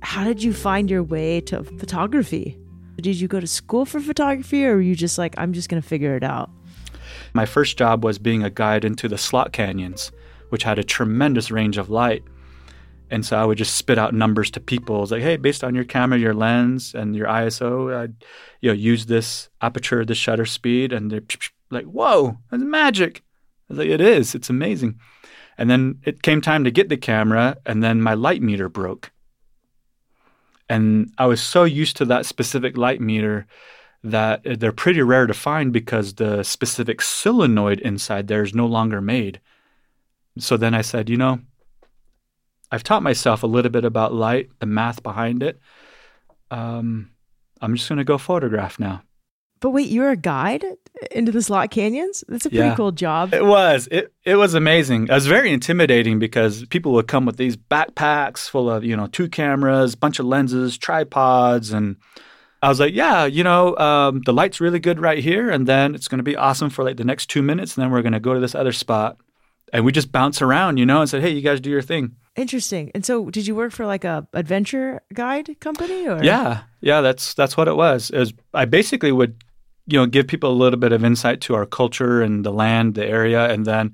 How 0.02 0.24
did 0.24 0.44
you 0.44 0.54
find 0.54 0.90
your 0.90 1.04
way 1.04 1.42
to 1.42 1.64
photography? 1.64 2.58
Did 2.98 3.20
you 3.20 3.28
go 3.28 3.40
to 3.40 3.48
school 3.48 3.86
for 3.86 4.00
photography 4.00 4.66
or 4.66 4.76
were 4.76 4.82
you 4.82 4.96
just 4.96 5.18
like, 5.18 5.34
I'm 5.38 5.54
just 5.54 5.70
going 5.70 5.82
to 5.82 5.88
figure 5.88 6.16
it 6.16 6.24
out? 6.24 6.50
My 7.34 7.46
first 7.46 7.78
job 7.78 8.04
was 8.04 8.20
being 8.20 8.44
a 8.44 8.50
guide 8.50 8.84
into 8.84 9.08
the 9.08 9.18
slot 9.18 9.54
canyons, 9.54 10.12
which 10.50 10.64
had 10.64 10.80
a 10.80 10.84
tremendous 10.84 11.50
range 11.50 11.78
of 11.78 11.90
light. 11.90 12.24
And 13.10 13.26
so 13.26 13.38
I 13.38 13.46
would 13.46 13.58
just 13.58 13.76
spit 13.76 13.98
out 13.98 14.14
numbers 14.14 14.50
to 14.52 14.60
people. 14.60 14.98
I 14.98 15.00
was 15.00 15.12
like, 15.12 15.22
hey, 15.22 15.38
based 15.38 15.64
on 15.64 15.76
your 15.76 15.84
camera, 15.84 16.18
your 16.18 16.34
lens, 16.34 16.94
and 16.96 17.16
your 17.16 17.28
ISO, 17.28 17.94
I'd, 17.94 18.16
you 18.62 18.70
know, 18.70 18.74
use 18.74 19.06
this 19.06 19.50
aperture, 19.62 20.06
this 20.06 20.18
shutter 20.18 20.46
speed, 20.46 20.94
and 20.94 21.12
they're 21.12 21.22
like, 21.70 21.86
whoa, 21.86 22.38
that's 22.50 22.64
magic. 22.64 23.24
I 23.70 23.74
was 23.74 23.80
like, 23.80 23.90
it 23.90 24.00
is. 24.00 24.34
It's 24.34 24.50
amazing. 24.50 24.98
And 25.58 25.70
then 25.70 26.00
it 26.06 26.22
came 26.22 26.40
time 26.40 26.64
to 26.64 26.72
get 26.72 26.88
the 26.88 26.98
camera, 26.98 27.58
and 27.66 27.84
then 27.84 28.02
my 28.02 28.14
light 28.14 28.42
meter 28.42 28.70
broke. 28.70 29.12
And 30.72 31.12
I 31.18 31.26
was 31.26 31.42
so 31.42 31.66
used 31.66 31.98
to 31.98 32.06
that 32.06 32.26
specific 32.26 32.78
light 32.78 33.02
meter 33.02 33.46
that 34.06 34.42
they're 34.58 34.72
pretty 34.72 35.02
rare 35.02 35.28
to 35.28 35.34
find 35.34 35.74
because 35.74 36.14
the 36.14 36.44
specific 36.44 37.02
solenoid 37.02 37.82
inside 37.82 38.30
there 38.30 38.42
is 38.42 38.56
no 38.56 38.68
longer 38.68 39.02
made. 39.02 39.42
So 40.38 40.56
then 40.56 40.74
I 40.74 40.82
said, 40.82 41.10
you 41.10 41.18
know, 41.18 41.42
I've 42.72 42.84
taught 42.84 43.04
myself 43.04 43.44
a 43.44 43.48
little 43.48 43.70
bit 43.70 43.84
about 43.84 44.14
light, 44.14 44.50
the 44.60 44.66
math 44.66 45.04
behind 45.04 45.44
it. 45.44 45.60
Um, 46.52 47.12
I'm 47.60 47.76
just 47.76 47.90
going 47.90 47.98
to 47.98 48.06
go 48.06 48.18
photograph 48.18 48.80
now. 48.80 49.04
But 49.62 49.70
wait, 49.72 49.90
you're 49.90 50.10
a 50.10 50.18
guide 50.18 50.66
into 51.12 51.32
the 51.32 51.42
slot 51.42 51.72
canyons? 51.72 52.24
That's 52.28 52.46
a 52.46 52.50
pretty 52.50 52.66
Yeah. 52.66 52.76
cool 52.76 52.92
job. 52.92 53.34
It 53.34 53.46
was. 53.46 53.88
It 53.92 54.12
it 54.26 54.36
was 54.36 54.54
amazing. 54.54 55.04
It 55.04 55.12
was 55.12 55.28
very 55.28 55.54
intimidating 55.54 56.20
because 56.20 56.66
people 56.66 56.92
would 56.94 57.08
come 57.08 57.26
with 57.26 57.38
these 57.38 57.56
backpacks 57.56 58.50
full 58.50 58.70
of, 58.70 58.84
you 58.84 58.98
know, 58.98 59.08
two 59.08 59.30
cameras, 59.30 59.96
bunch 59.96 60.20
of 60.20 60.26
lenses, 60.26 60.78
tripods, 60.78 61.72
and 61.72 61.96
I 62.64 62.70
was 62.70 62.80
like, 62.80 62.94
yeah, 62.94 63.26
you 63.26 63.44
know, 63.44 63.76
um, 63.78 64.22
the 64.26 64.34
light's 64.34 64.62
really 64.62 64.80
good 64.80 65.00
right 65.00 65.18
here, 65.18 65.50
and 65.50 65.66
then 65.68 65.96
it's 65.96 66.08
going 66.08 66.20
to 66.20 66.24
be 66.24 66.36
awesome 66.36 66.70
for 66.70 66.84
like 66.84 66.98
the 66.98 67.04
next 67.04 67.28
two 67.28 67.42
minutes, 67.42 67.76
and 67.76 67.84
then 67.84 67.92
we're 67.92 68.04
going 68.04 68.14
to 68.14 68.20
go 68.20 68.34
to 68.36 68.40
this 68.40 68.54
other 68.54 68.72
spot, 68.72 69.18
and 69.74 69.84
we 69.86 69.92
just 69.92 70.12
bounce 70.12 70.42
around, 70.44 70.78
you 70.78 70.86
know, 70.86 71.02
and 71.02 71.10
said, 71.10 71.22
hey, 71.24 71.32
you 71.32 71.42
guys 71.42 71.60
do 71.60 71.72
your 71.72 71.82
thing. 71.82 72.16
Interesting. 72.36 72.92
And 72.94 73.04
so, 73.06 73.30
did 73.32 73.48
you 73.48 73.56
work 73.56 73.72
for 73.72 73.86
like 73.88 74.04
a 74.06 74.28
adventure 74.34 75.02
guide 75.14 75.60
company 75.60 76.08
or? 76.08 76.24
Yeah, 76.24 76.62
yeah, 76.82 77.02
that's 77.02 77.34
that's 77.34 77.58
what 77.58 77.68
it 77.68 77.76
was. 77.76 78.10
It 78.12 78.20
was 78.20 78.34
I 78.54 78.66
basically 78.66 79.12
would, 79.12 79.44
you 79.92 79.98
know, 79.98 80.06
give 80.06 80.28
people 80.28 80.52
a 80.52 80.54
little 80.54 80.80
bit 80.80 80.92
of 80.92 81.04
insight 81.04 81.42
to 81.42 81.56
our 81.56 81.66
culture 81.66 82.22
and 82.22 82.46
the 82.46 82.52
land, 82.52 82.96
the 82.96 83.06
area, 83.06 83.52
and 83.52 83.66
then 83.66 83.94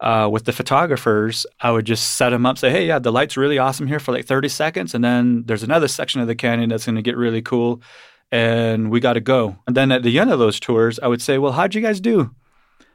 uh, 0.00 0.28
with 0.30 0.44
the 0.44 0.52
photographers, 0.52 1.44
I 1.60 1.70
would 1.70 1.84
just 1.84 2.16
set 2.16 2.30
them 2.30 2.46
up, 2.46 2.58
say, 2.58 2.70
"Hey, 2.70 2.86
yeah, 2.86 2.98
the 2.98 3.12
light's 3.12 3.36
really 3.36 3.58
awesome 3.58 3.86
here 3.86 3.98
for 3.98 4.12
like 4.12 4.26
30 4.26 4.48
seconds, 4.48 4.94
and 4.94 5.02
then 5.02 5.44
there's 5.46 5.62
another 5.62 5.88
section 5.88 6.20
of 6.20 6.28
the 6.28 6.36
canyon 6.36 6.70
that's 6.70 6.86
going 6.86 6.96
to 6.96 7.02
get 7.02 7.16
really 7.16 7.42
cool, 7.42 7.82
and 8.30 8.90
we 8.90 9.00
got 9.00 9.14
to 9.14 9.20
go." 9.20 9.56
And 9.66 9.76
then 9.76 9.90
at 9.90 10.02
the 10.02 10.18
end 10.18 10.30
of 10.30 10.38
those 10.38 10.60
tours, 10.60 11.00
I 11.00 11.08
would 11.08 11.22
say, 11.22 11.38
"Well, 11.38 11.52
how'd 11.52 11.74
you 11.74 11.80
guys 11.80 12.00
do?" 12.00 12.30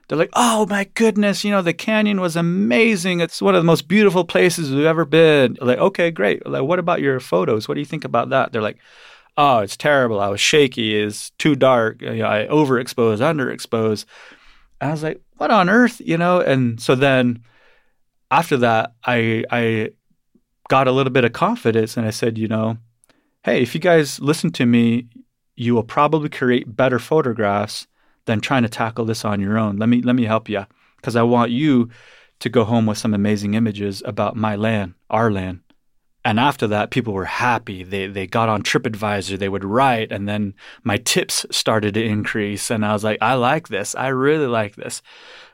They're 0.07 0.17
like, 0.17 0.29
"Oh 0.33 0.65
my 0.69 0.85
goodness, 0.95 1.43
you 1.43 1.51
know, 1.51 1.61
the 1.61 1.73
canyon 1.73 2.21
was 2.21 2.37
amazing. 2.37 3.19
It's 3.19 3.41
one 3.41 3.55
of 3.55 3.61
the 3.61 3.65
most 3.65 3.87
beautiful 3.87 4.23
places 4.23 4.71
we've 4.71 4.85
ever 4.85 5.03
been." 5.03 5.57
Like, 5.59 5.79
okay, 5.79 6.09
great. 6.09 6.45
Like, 6.47 6.63
what 6.63 6.79
about 6.79 7.01
your 7.01 7.19
photos? 7.19 7.67
What 7.67 7.75
do 7.75 7.81
you 7.81 7.85
think 7.85 8.05
about 8.05 8.29
that? 8.29 8.53
They're 8.53 8.61
like, 8.61 8.79
"Oh, 9.37 9.59
it's 9.59 9.77
terrible. 9.77 10.19
I 10.19 10.29
was 10.29 10.41
shaky. 10.41 11.01
It's 11.01 11.31
too 11.31 11.55
dark. 11.55 12.03
I 12.03 12.47
overexpose, 12.47 13.19
underexpose." 13.19 14.05
And 14.81 14.89
I 14.89 14.91
was 14.91 15.03
like, 15.03 15.21
"What 15.37 15.51
on 15.51 15.69
earth?" 15.69 16.01
You 16.03 16.17
know. 16.17 16.39
And 16.39 16.81
so 16.81 16.95
then 16.95 17.43
after 18.31 18.57
that, 18.57 18.93
I 19.05 19.43
I 19.49 19.89
got 20.69 20.87
a 20.87 20.91
little 20.91 21.13
bit 21.13 21.25
of 21.25 21.33
confidence, 21.33 21.97
and 21.97 22.05
I 22.05 22.11
said, 22.11 22.37
"You 22.37 22.47
know, 22.47 22.77
hey, 23.43 23.61
if 23.61 23.73
you 23.75 23.81
guys 23.81 24.19
listen 24.19 24.51
to 24.53 24.65
me, 24.65 25.07
you 25.55 25.75
will 25.75 25.83
probably 25.83 26.29
create 26.29 26.75
better 26.75 26.99
photographs." 26.99 27.87
than 28.25 28.39
trying 28.39 28.63
to 28.63 28.69
tackle 28.69 29.05
this 29.05 29.25
on 29.25 29.39
your 29.39 29.57
own. 29.57 29.77
Let 29.77 29.89
me 29.89 30.01
let 30.01 30.15
me 30.15 30.23
help 30.23 30.49
you 30.49 30.65
because 30.97 31.15
I 31.15 31.23
want 31.23 31.51
you 31.51 31.89
to 32.39 32.49
go 32.49 32.63
home 32.63 32.85
with 32.85 32.97
some 32.97 33.13
amazing 33.13 33.53
images 33.53 34.01
about 34.05 34.35
my 34.35 34.55
land, 34.55 34.93
our 35.09 35.31
land. 35.31 35.59
And 36.25 36.39
after 36.39 36.67
that, 36.67 36.91
people 36.91 37.13
were 37.13 37.25
happy. 37.25 37.83
They 37.83 38.07
they 38.07 38.27
got 38.27 38.49
on 38.49 38.63
TripAdvisor. 38.63 39.37
They 39.37 39.49
would 39.49 39.65
write, 39.65 40.11
and 40.11 40.27
then 40.27 40.53
my 40.83 40.97
tips 40.97 41.45
started 41.51 41.93
to 41.95 42.03
increase. 42.03 42.71
And 42.71 42.85
I 42.85 42.93
was 42.93 43.03
like, 43.03 43.17
I 43.21 43.33
like 43.33 43.67
this. 43.67 43.93
I 43.95 44.07
really 44.07 44.47
like 44.47 44.75
this. 44.75 45.01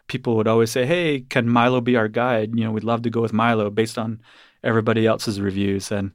People 0.07 0.35
would 0.37 0.47
always 0.47 0.71
say, 0.71 0.85
Hey, 0.85 1.21
can 1.21 1.47
Mylo 1.47 1.83
be 1.83 1.95
our 1.95 2.07
guide? 2.07 2.51
You 2.55 2.65
know, 2.65 2.71
we'd 2.71 2.83
love 2.83 3.01
to 3.03 3.09
go 3.09 3.21
with 3.21 3.31
Mylo 3.31 3.73
based 3.73 3.97
on 3.97 4.21
everybody 4.63 5.07
else's 5.07 5.41
reviews. 5.41 5.91
And 5.91 6.11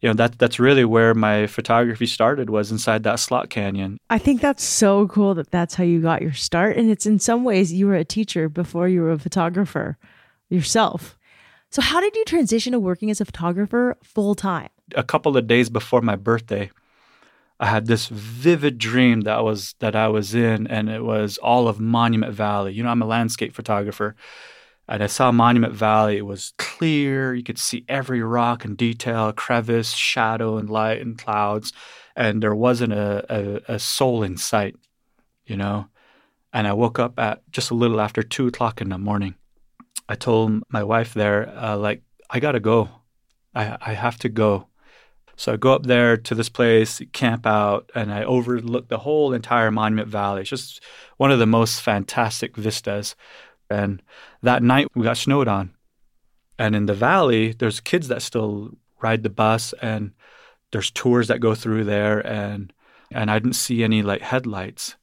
you 0.00 0.08
know 0.10 0.14
that 0.14 0.38
that's 0.38 0.60
really 0.60 0.84
where 0.84 1.14
my 1.14 1.46
photography 1.46 2.04
started 2.04 2.50
was 2.50 2.70
inside 2.70 3.04
that 3.04 3.18
slot 3.18 3.48
canyon 3.48 3.96
I 4.10 4.18
think 4.18 4.42
that's 4.42 4.62
so 4.62 5.08
cool 5.08 5.34
that 5.36 5.50
that's 5.50 5.74
how 5.76 5.84
you 5.84 6.02
got 6.02 6.20
your 6.20 6.34
start. 6.34 6.76
And 6.76 6.90
it's 6.90 7.06
in 7.06 7.18
some 7.18 7.42
ways 7.42 7.72
you 7.72 7.86
were 7.86 7.94
a 7.94 8.04
teacher 8.04 8.50
before 8.50 8.86
you 8.86 9.00
were 9.00 9.12
a 9.12 9.18
photographer 9.18 9.96
yourself. 10.50 11.16
So, 11.74 11.82
how 11.82 12.00
did 12.00 12.14
you 12.14 12.24
transition 12.24 12.72
to 12.72 12.78
working 12.78 13.10
as 13.10 13.20
a 13.20 13.24
photographer 13.24 13.96
full 14.00 14.36
time? 14.36 14.68
a 14.94 15.02
couple 15.02 15.36
of 15.36 15.48
days 15.48 15.68
before 15.68 16.02
my 16.02 16.14
birthday, 16.14 16.70
I 17.58 17.66
had 17.66 17.86
this 17.86 18.06
vivid 18.06 18.78
dream 18.78 19.22
that 19.22 19.38
I 19.38 19.40
was 19.40 19.74
that 19.80 19.96
I 19.96 20.06
was 20.06 20.36
in, 20.36 20.68
and 20.68 20.88
it 20.88 21.02
was 21.02 21.36
all 21.38 21.66
of 21.66 21.80
Monument 21.80 22.32
Valley. 22.32 22.74
You 22.74 22.84
know, 22.84 22.90
I'm 22.90 23.02
a 23.02 23.06
landscape 23.06 23.54
photographer, 23.54 24.14
and 24.86 25.02
I 25.02 25.08
saw 25.08 25.32
Monument 25.32 25.72
Valley. 25.72 26.16
It 26.16 26.26
was 26.26 26.52
clear; 26.58 27.34
you 27.34 27.42
could 27.42 27.58
see 27.58 27.84
every 27.88 28.22
rock 28.22 28.64
and 28.64 28.76
detail, 28.76 29.32
crevice, 29.32 29.94
shadow, 29.94 30.58
and 30.58 30.70
light 30.70 31.00
and 31.00 31.18
clouds, 31.18 31.72
and 32.14 32.40
there 32.40 32.54
wasn't 32.54 32.92
a, 32.92 33.24
a, 33.68 33.74
a 33.74 33.78
soul 33.80 34.22
in 34.22 34.36
sight. 34.36 34.76
You 35.44 35.56
know, 35.56 35.88
and 36.52 36.68
I 36.68 36.72
woke 36.72 37.00
up 37.00 37.18
at 37.18 37.42
just 37.50 37.72
a 37.72 37.74
little 37.74 38.00
after 38.00 38.22
two 38.22 38.46
o'clock 38.46 38.80
in 38.80 38.90
the 38.90 38.98
morning. 38.98 39.34
I 40.08 40.14
told 40.14 40.62
my 40.68 40.84
wife 40.84 41.14
there, 41.14 41.48
uh, 41.56 41.76
like, 41.76 42.02
I 42.30 42.40
gotta 42.40 42.60
go. 42.60 42.88
I 43.54 43.76
I 43.80 43.92
have 43.94 44.18
to 44.18 44.28
go. 44.28 44.68
So 45.36 45.52
I 45.54 45.56
go 45.56 45.72
up 45.72 45.84
there 45.86 46.16
to 46.16 46.34
this 46.34 46.48
place, 46.48 47.02
camp 47.12 47.46
out, 47.46 47.90
and 47.94 48.12
I 48.12 48.24
overlook 48.24 48.88
the 48.88 48.98
whole 48.98 49.32
entire 49.32 49.70
Monument 49.70 50.08
Valley. 50.08 50.42
It's 50.42 50.50
just 50.50 50.80
one 51.16 51.32
of 51.32 51.38
the 51.38 51.46
most 51.46 51.82
fantastic 51.82 52.56
vistas. 52.56 53.16
And 53.68 54.02
that 54.42 54.62
night 54.62 54.88
we 54.94 55.04
got 55.04 55.16
snowed 55.16 55.48
on. 55.48 55.74
And 56.58 56.76
in 56.76 56.86
the 56.86 56.94
valley, 56.94 57.52
there's 57.52 57.80
kids 57.80 58.08
that 58.08 58.22
still 58.22 58.76
ride 59.02 59.22
the 59.22 59.30
bus 59.30 59.74
and 59.82 60.12
there's 60.70 60.90
tours 60.90 61.28
that 61.28 61.40
go 61.40 61.54
through 61.54 61.84
there 61.84 62.24
and 62.26 62.72
and 63.10 63.30
I 63.30 63.38
didn't 63.38 63.54
see 63.54 63.84
any 63.84 64.02
like 64.02 64.22
headlights. 64.22 64.96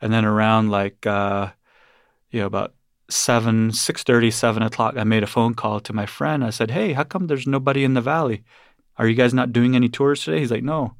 And 0.00 0.12
then 0.12 0.24
around 0.24 0.70
like 0.70 1.06
uh 1.06 1.50
you 2.30 2.40
know, 2.40 2.46
about 2.46 2.74
seven, 3.12 3.72
six 3.72 4.02
thirty, 4.02 4.30
seven 4.30 4.62
o'clock, 4.62 4.96
I 4.96 5.04
made 5.04 5.22
a 5.22 5.28
phone 5.28 5.54
call 5.54 5.80
to 5.80 5.92
my 5.92 6.06
friend. 6.06 6.44
I 6.44 6.50
said, 6.50 6.70
Hey, 6.70 6.92
how 6.92 7.04
come 7.04 7.26
there's 7.26 7.46
nobody 7.46 7.84
in 7.84 7.94
the 7.94 8.00
valley? 8.00 8.44
Are 8.96 9.06
you 9.06 9.14
guys 9.14 9.34
not 9.34 9.52
doing 9.52 9.74
any 9.74 9.88
tours 9.88 10.24
today? 10.24 10.40
He's 10.40 10.50
like, 10.50 10.62
No. 10.62 10.96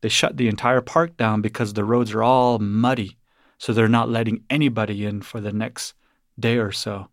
They 0.00 0.08
shut 0.08 0.36
the 0.36 0.48
entire 0.48 0.80
park 0.80 1.16
down 1.16 1.40
because 1.40 1.72
the 1.72 1.84
roads 1.84 2.12
are 2.12 2.22
all 2.22 2.58
muddy. 2.60 3.18
So 3.58 3.72
they're 3.72 3.88
not 3.88 4.08
letting 4.08 4.44
anybody 4.48 5.04
in 5.04 5.22
for 5.22 5.40
the 5.40 5.52
next 5.52 5.94
day 6.38 6.58
or 6.58 6.70
so. 6.70 7.08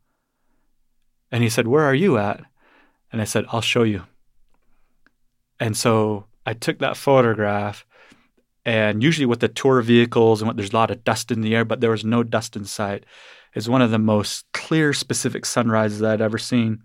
And 1.31 1.43
he 1.43 1.49
said, 1.49 1.67
Where 1.67 1.83
are 1.83 1.95
you 1.95 2.17
at? 2.17 2.41
And 3.11 3.21
I 3.21 3.25
said, 3.25 3.45
I'll 3.49 3.61
show 3.61 3.83
you. 3.83 4.03
And 5.59 5.75
so 5.75 6.25
I 6.45 6.53
took 6.53 6.79
that 6.79 6.97
photograph. 6.97 7.85
And 8.63 9.03
usually 9.03 9.25
with 9.25 9.39
the 9.39 9.47
tour 9.47 9.81
vehicles 9.81 10.41
and 10.41 10.47
what 10.47 10.57
there's 10.57 10.73
a 10.73 10.75
lot 10.75 10.91
of 10.91 11.03
dust 11.03 11.31
in 11.31 11.41
the 11.41 11.55
air, 11.55 11.65
but 11.65 11.81
there 11.81 11.91
was 11.91 12.03
no 12.03 12.23
dust 12.23 12.55
in 12.55 12.65
sight. 12.65 13.05
It's 13.55 13.69
one 13.69 13.81
of 13.81 13.89
the 13.89 13.99
most 13.99 14.45
clear, 14.53 14.91
specific 14.91 15.45
sunrises 15.45 16.03
I'd 16.03 16.21
ever 16.21 16.37
seen. 16.37 16.83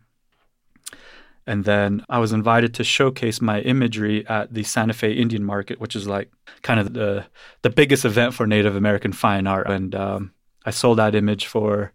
And 1.47 1.65
then 1.65 2.05
I 2.09 2.19
was 2.19 2.33
invited 2.33 2.75
to 2.75 2.85
showcase 2.85 3.41
my 3.41 3.61
imagery 3.62 4.27
at 4.29 4.55
the 4.55 4.62
Santa 4.62 4.93
Fe 4.93 5.12
Indian 5.12 5.45
Market, 5.45 5.81
which 5.81 5.97
is 5.97 6.07
like 6.07 6.31
kind 6.62 6.79
of 6.79 6.95
the 6.95 7.27
the 7.62 7.71
biggest 7.71 8.05
event 8.05 8.35
for 8.35 8.47
Native 8.47 8.77
American 8.77 9.12
fine 9.12 9.49
art. 9.49 9.69
And 9.69 9.95
um, 9.97 10.33
I 10.65 10.71
sold 10.71 10.99
that 10.99 11.17
image 11.17 11.47
for 11.47 11.93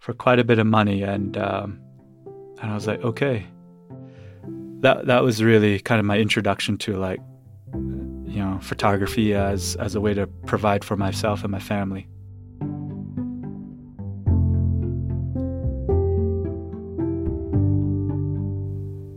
for 0.00 0.12
quite 0.12 0.40
a 0.40 0.44
bit 0.44 0.58
of 0.58 0.66
money. 0.66 1.02
And 1.02 1.36
um, 1.36 1.80
and 2.60 2.70
I 2.70 2.74
was 2.74 2.88
like, 2.88 3.04
okay, 3.04 3.46
that 4.80 5.06
that 5.06 5.22
was 5.22 5.40
really 5.40 5.78
kind 5.78 6.00
of 6.00 6.04
my 6.04 6.18
introduction 6.18 6.76
to 6.78 6.96
like 6.96 7.20
you 7.72 8.42
know 8.42 8.58
photography 8.60 9.34
as 9.34 9.76
as 9.76 9.94
a 9.94 10.00
way 10.00 10.14
to 10.14 10.26
provide 10.46 10.84
for 10.84 10.96
myself 10.96 11.44
and 11.44 11.52
my 11.52 11.60
family. 11.60 12.08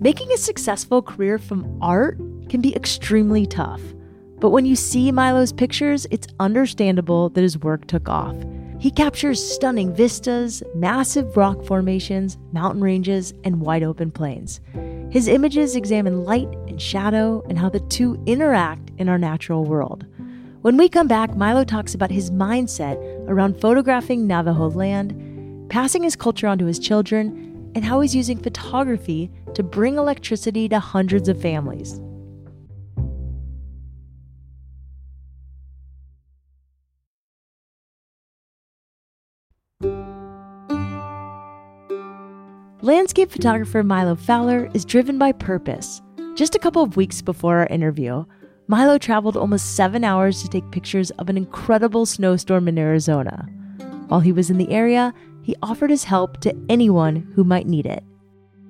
Making 0.03 0.33
a 0.33 0.37
successful 0.37 1.01
career 1.01 1.37
from 1.37 1.77
art 1.81 2.17
can 2.49 2.59
be 2.59 2.75
extremely 2.75 3.45
tough. 3.45 3.79
But 4.37 4.49
when 4.49 4.65
you 4.65 4.75
see 4.75 5.13
Mylo's 5.13 5.53
pictures, 5.53 6.05
it's 6.11 6.27
understandable 6.41 7.29
that 7.29 7.41
his 7.41 7.57
work 7.57 7.87
took 7.87 8.09
off. 8.09 8.35
He 8.79 8.91
captures 8.91 9.41
stunning 9.41 9.95
vistas, 9.95 10.61
massive 10.75 11.37
rock 11.37 11.63
formations, 11.63 12.37
mountain 12.51 12.81
ranges, 12.81 13.33
and 13.45 13.61
wide 13.61 13.81
open 13.81 14.11
plains. 14.11 14.59
His 15.09 15.29
images 15.29 15.77
examine 15.77 16.25
light 16.25 16.49
and 16.67 16.81
shadow 16.81 17.41
and 17.47 17.57
how 17.57 17.69
the 17.69 17.79
two 17.79 18.21
interact 18.25 18.91
in 18.97 19.07
our 19.07 19.17
natural 19.17 19.63
world. 19.63 20.05
When 20.63 20.75
we 20.75 20.89
come 20.89 21.07
back, 21.07 21.31
Mylo 21.31 21.65
talks 21.65 21.95
about 21.95 22.11
his 22.11 22.29
mindset 22.29 22.97
around 23.29 23.61
photographing 23.61 24.27
Navajo 24.27 24.69
land, 24.69 25.69
passing 25.69 26.03
his 26.03 26.17
culture 26.17 26.47
on 26.47 26.57
to 26.57 26.65
his 26.65 26.77
children, 26.77 27.71
and 27.73 27.85
how 27.85 28.01
he's 28.01 28.13
using 28.13 28.37
photography 28.37 29.31
to 29.55 29.63
bring 29.63 29.97
electricity 29.97 30.67
to 30.69 30.79
hundreds 30.79 31.29
of 31.29 31.41
families. 31.41 31.99
Landscape 42.81 43.31
photographer 43.31 43.81
Mylo 43.81 44.19
Fowler 44.19 44.69
is 44.73 44.83
driven 44.83 45.17
by 45.17 45.31
purpose. 45.31 46.01
Just 46.35 46.53
a 46.53 46.59
couple 46.59 46.83
of 46.83 46.97
weeks 46.97 47.21
before 47.21 47.59
our 47.59 47.67
interview, 47.67 48.25
Mylo 48.69 48.99
traveled 48.99 49.37
almost 49.37 49.75
seven 49.75 50.03
hours 50.03 50.41
to 50.41 50.49
take 50.49 50.69
pictures 50.71 51.09
of 51.11 51.29
an 51.29 51.37
incredible 51.37 52.05
snowstorm 52.05 52.67
in 52.67 52.77
Arizona. 52.77 53.47
While 54.09 54.19
he 54.19 54.33
was 54.33 54.49
in 54.49 54.57
the 54.57 54.69
area, 54.69 55.13
he 55.43 55.55
offered 55.61 55.91
his 55.91 56.03
help 56.03 56.41
to 56.41 56.53
anyone 56.67 57.31
who 57.35 57.45
might 57.45 57.67
need 57.67 57.85
it. 57.85 58.03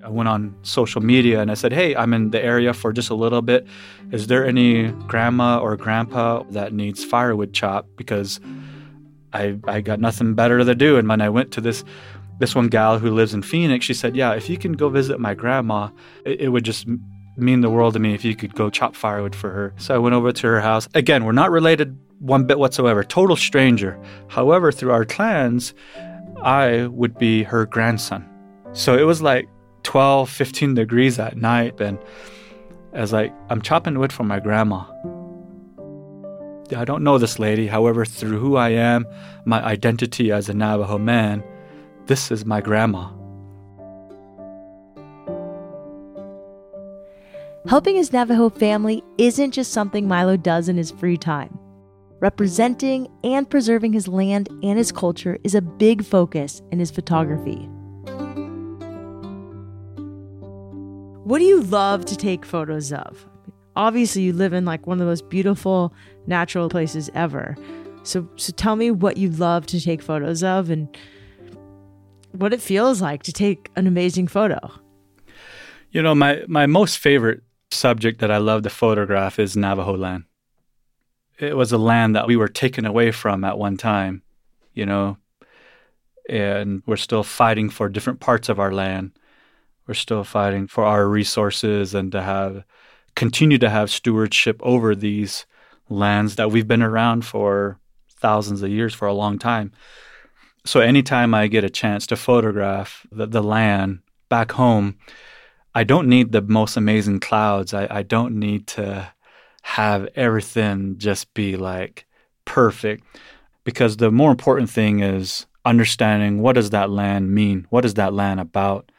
I 0.04 0.10
went 0.10 0.28
on 0.28 0.54
social 0.64 1.02
media 1.02 1.42
and 1.42 1.50
I 1.50 1.54
said, 1.54 1.72
Hey, 1.72 1.96
I'm 1.96 2.14
in 2.14 2.32
the 2.32 2.44
area 2.44 2.74
for 2.74 2.92
just 2.92 3.10
a 3.10 3.16
little 3.16 3.42
bit. 3.42 3.66
Is 4.12 4.28
there 4.28 4.46
any 4.46 4.90
grandma 5.08 5.60
or 5.60 5.78
grandpa 5.78 6.44
that 6.52 6.74
needs 6.74 7.06
firewood 7.06 7.54
chop? 7.54 7.88
Because 7.96 8.42
I, 9.32 9.58
I 9.66 9.82
got 9.82 10.00
nothing 10.00 10.34
better 10.34 10.64
to 10.64 10.76
do. 10.76 10.98
And 10.98 11.08
when 11.08 11.22
I 11.22 11.30
went 11.30 11.52
to 11.54 11.62
this 11.62 11.84
this 12.40 12.56
one 12.56 12.68
gal 12.68 13.00
who 13.00 13.12
lives 13.12 13.34
in 13.34 13.42
Phoenix, 13.42 13.86
she 13.86 13.94
said, 13.94 14.16
Yeah, 14.16 14.34
if 14.34 14.50
you 14.50 14.58
can 14.58 14.74
go 14.74 14.90
visit 14.90 15.20
my 15.20 15.34
grandma, 15.34 15.90
it, 16.26 16.42
it 16.42 16.50
would 16.50 16.66
just 16.66 16.86
mean 17.38 17.62
the 17.62 17.70
world 17.70 17.94
to 17.94 18.00
me 18.00 18.14
if 18.14 18.26
you 18.26 18.36
could 18.36 18.54
go 18.56 18.70
chop 18.70 18.96
firewood 18.96 19.36
for 19.36 19.50
her. 19.52 19.74
So 19.78 19.96
I 19.96 19.98
went 19.98 20.16
over 20.16 20.32
to 20.32 20.48
her 20.48 20.60
house. 20.60 20.88
Again, 20.94 21.24
we're 21.24 21.32
not 21.32 21.50
related 21.50 21.98
one 22.20 22.46
bit 22.46 22.60
whatsoever, 22.60 23.04
total 23.04 23.36
stranger. 23.36 24.00
However, 24.28 24.72
through 24.72 24.92
our 24.92 25.06
clans, 25.06 25.74
I 26.42 26.88
would 26.88 27.18
be 27.18 27.44
her 27.44 27.66
grandson. 27.66 28.30
So 28.74 28.98
it 28.98 29.04
was 29.04 29.22
like 29.22 29.48
12, 29.84 30.30
15 30.30 30.74
degrees 30.74 31.20
at 31.20 31.38
night. 31.38 31.80
And 31.80 32.00
I 32.94 33.02
was 33.02 33.14
like, 33.14 33.34
I'm 33.50 33.62
chopping 33.62 34.00
wood 34.00 34.12
for 34.12 34.24
my 34.24 34.40
grandma. 34.40 34.86
I 36.76 36.86
don't 36.86 37.04
know 37.04 37.18
this 37.18 37.40
lady. 37.40 37.68
However, 37.68 38.06
through 38.06 38.40
who 38.40 38.56
I 38.56 38.70
am, 38.70 39.06
my 39.46 39.64
identity 39.64 40.32
as 40.32 40.50
a 40.50 40.54
Navajo 40.54 40.98
man, 40.98 41.44
this 42.08 42.32
is 42.32 42.46
my 42.46 42.62
grandma. 42.62 43.10
Helping 47.68 47.96
his 47.96 48.12
Navajo 48.12 48.50
family 48.50 49.04
isn't 49.18 49.52
just 49.52 49.72
something 49.72 50.06
Mylo 50.06 50.42
does 50.42 50.68
in 50.68 50.76
his 50.76 50.92
free 50.92 51.18
time. 51.18 51.58
Representing 52.20 53.08
and 53.24 53.50
preserving 53.50 53.94
his 53.94 54.08
land 54.08 54.50
and 54.64 54.78
his 54.78 54.92
culture 54.92 55.38
is 55.44 55.56
a 55.56 55.62
big 55.62 56.04
focus 56.04 56.62
in 56.72 56.80
his 56.80 56.92
photography. 56.92 57.70
What 61.24 61.40
do 61.40 61.46
you 61.46 61.62
love 61.62 62.04
to 62.06 62.18
take 62.18 62.46
photos 62.46 62.92
of? 62.92 63.26
Obviously, 63.78 64.24
you 64.24 64.34
live 64.34 64.52
in 64.52 64.66
like 64.66 64.86
one 64.86 64.96
of 64.96 65.00
the 65.00 65.06
most 65.06 65.30
beautiful 65.30 65.94
natural 66.28 66.68
places 66.68 67.10
ever. 67.14 67.56
So, 68.04 68.28
so 68.36 68.52
tell 68.52 68.76
me 68.76 68.92
what 68.92 69.16
you 69.16 69.30
love 69.30 69.66
to 69.68 69.80
take 69.80 70.02
photos 70.02 70.44
of 70.44 70.70
and 70.70 70.96
what 72.34 72.54
it 72.54 72.60
feels 72.62 73.02
like 73.02 73.24
to 73.24 73.32
take 73.32 73.72
an 73.78 73.88
amazing 73.88 74.28
photo. 74.28 74.60
You 75.92 76.02
know, 76.02 76.14
my, 76.14 76.44
my 76.50 76.66
most 76.66 76.98
favorite 76.98 77.42
subject 77.72 78.20
that 78.20 78.30
I 78.30 78.38
love 78.38 78.64
to 78.64 78.70
photograph 78.70 79.40
is 79.40 79.56
Navajo 79.56 79.96
land. 79.96 80.26
It 81.40 81.56
was 81.56 81.72
a 81.72 81.78
land 81.78 82.18
that 82.18 82.28
we 82.28 82.36
were 82.36 82.50
taken 82.50 82.86
away 82.86 83.12
from 83.12 83.46
at 83.46 83.58
one 83.58 83.78
time, 83.78 84.24
you 84.74 84.86
know, 84.86 85.18
and 86.28 86.84
we're 86.86 86.98
still 86.98 87.24
fighting 87.24 87.70
for 87.70 87.88
different 87.88 88.20
parts 88.20 88.50
of 88.50 88.60
our 88.60 88.74
land. 88.74 89.18
We're 89.88 89.94
still 89.94 90.24
fighting 90.24 90.68
for 90.68 90.84
our 90.86 91.08
resources 91.08 91.94
and 91.94 92.12
to 92.12 92.22
have 92.22 92.64
continue 93.16 93.58
to 93.60 93.70
have 93.70 93.92
stewardship 93.92 94.60
over 94.64 94.96
these 94.96 95.46
lands 95.90 96.36
that 96.36 96.52
we've 96.52 96.68
been 96.68 96.82
around 96.82 97.26
for 97.26 97.80
thousands 98.10 98.64
of 98.64 98.70
years 98.70 98.94
for 98.94 99.08
a 99.08 99.14
long 99.14 99.38
time. 99.38 99.72
So 100.66 100.80
anytime 100.80 101.34
I 101.34 101.48
get 101.48 101.64
a 101.64 101.70
chance 101.70 102.08
to 102.08 102.16
photograph 102.16 103.06
the, 103.12 103.28
the 103.28 103.44
land 103.44 104.00
back 104.30 104.54
home, 104.54 104.98
I 105.76 105.84
don't 105.84 106.08
need 106.08 106.32
the 106.32 106.42
most 106.42 106.78
amazing 106.78 107.20
clouds. 107.20 107.74
I, 107.74 107.88
I 107.90 108.04
don't 108.04 108.40
need 108.40 108.68
to 108.68 109.12
have 109.64 110.08
everything 110.16 110.98
just 110.98 111.34
be 111.34 111.58
like 111.58 112.06
perfect 112.46 113.04
because 113.64 113.98
the 113.98 114.12
more 114.12 114.32
important 114.32 114.70
thing 114.70 115.02
is 115.02 115.46
understanding 115.66 116.42
what 116.42 116.54
does 116.54 116.70
that 116.72 116.90
land 116.90 117.34
mean? 117.34 117.68
What 117.70 117.86
is 117.86 117.96
that 117.96 118.14
land 118.14 118.40
about? 118.40 118.92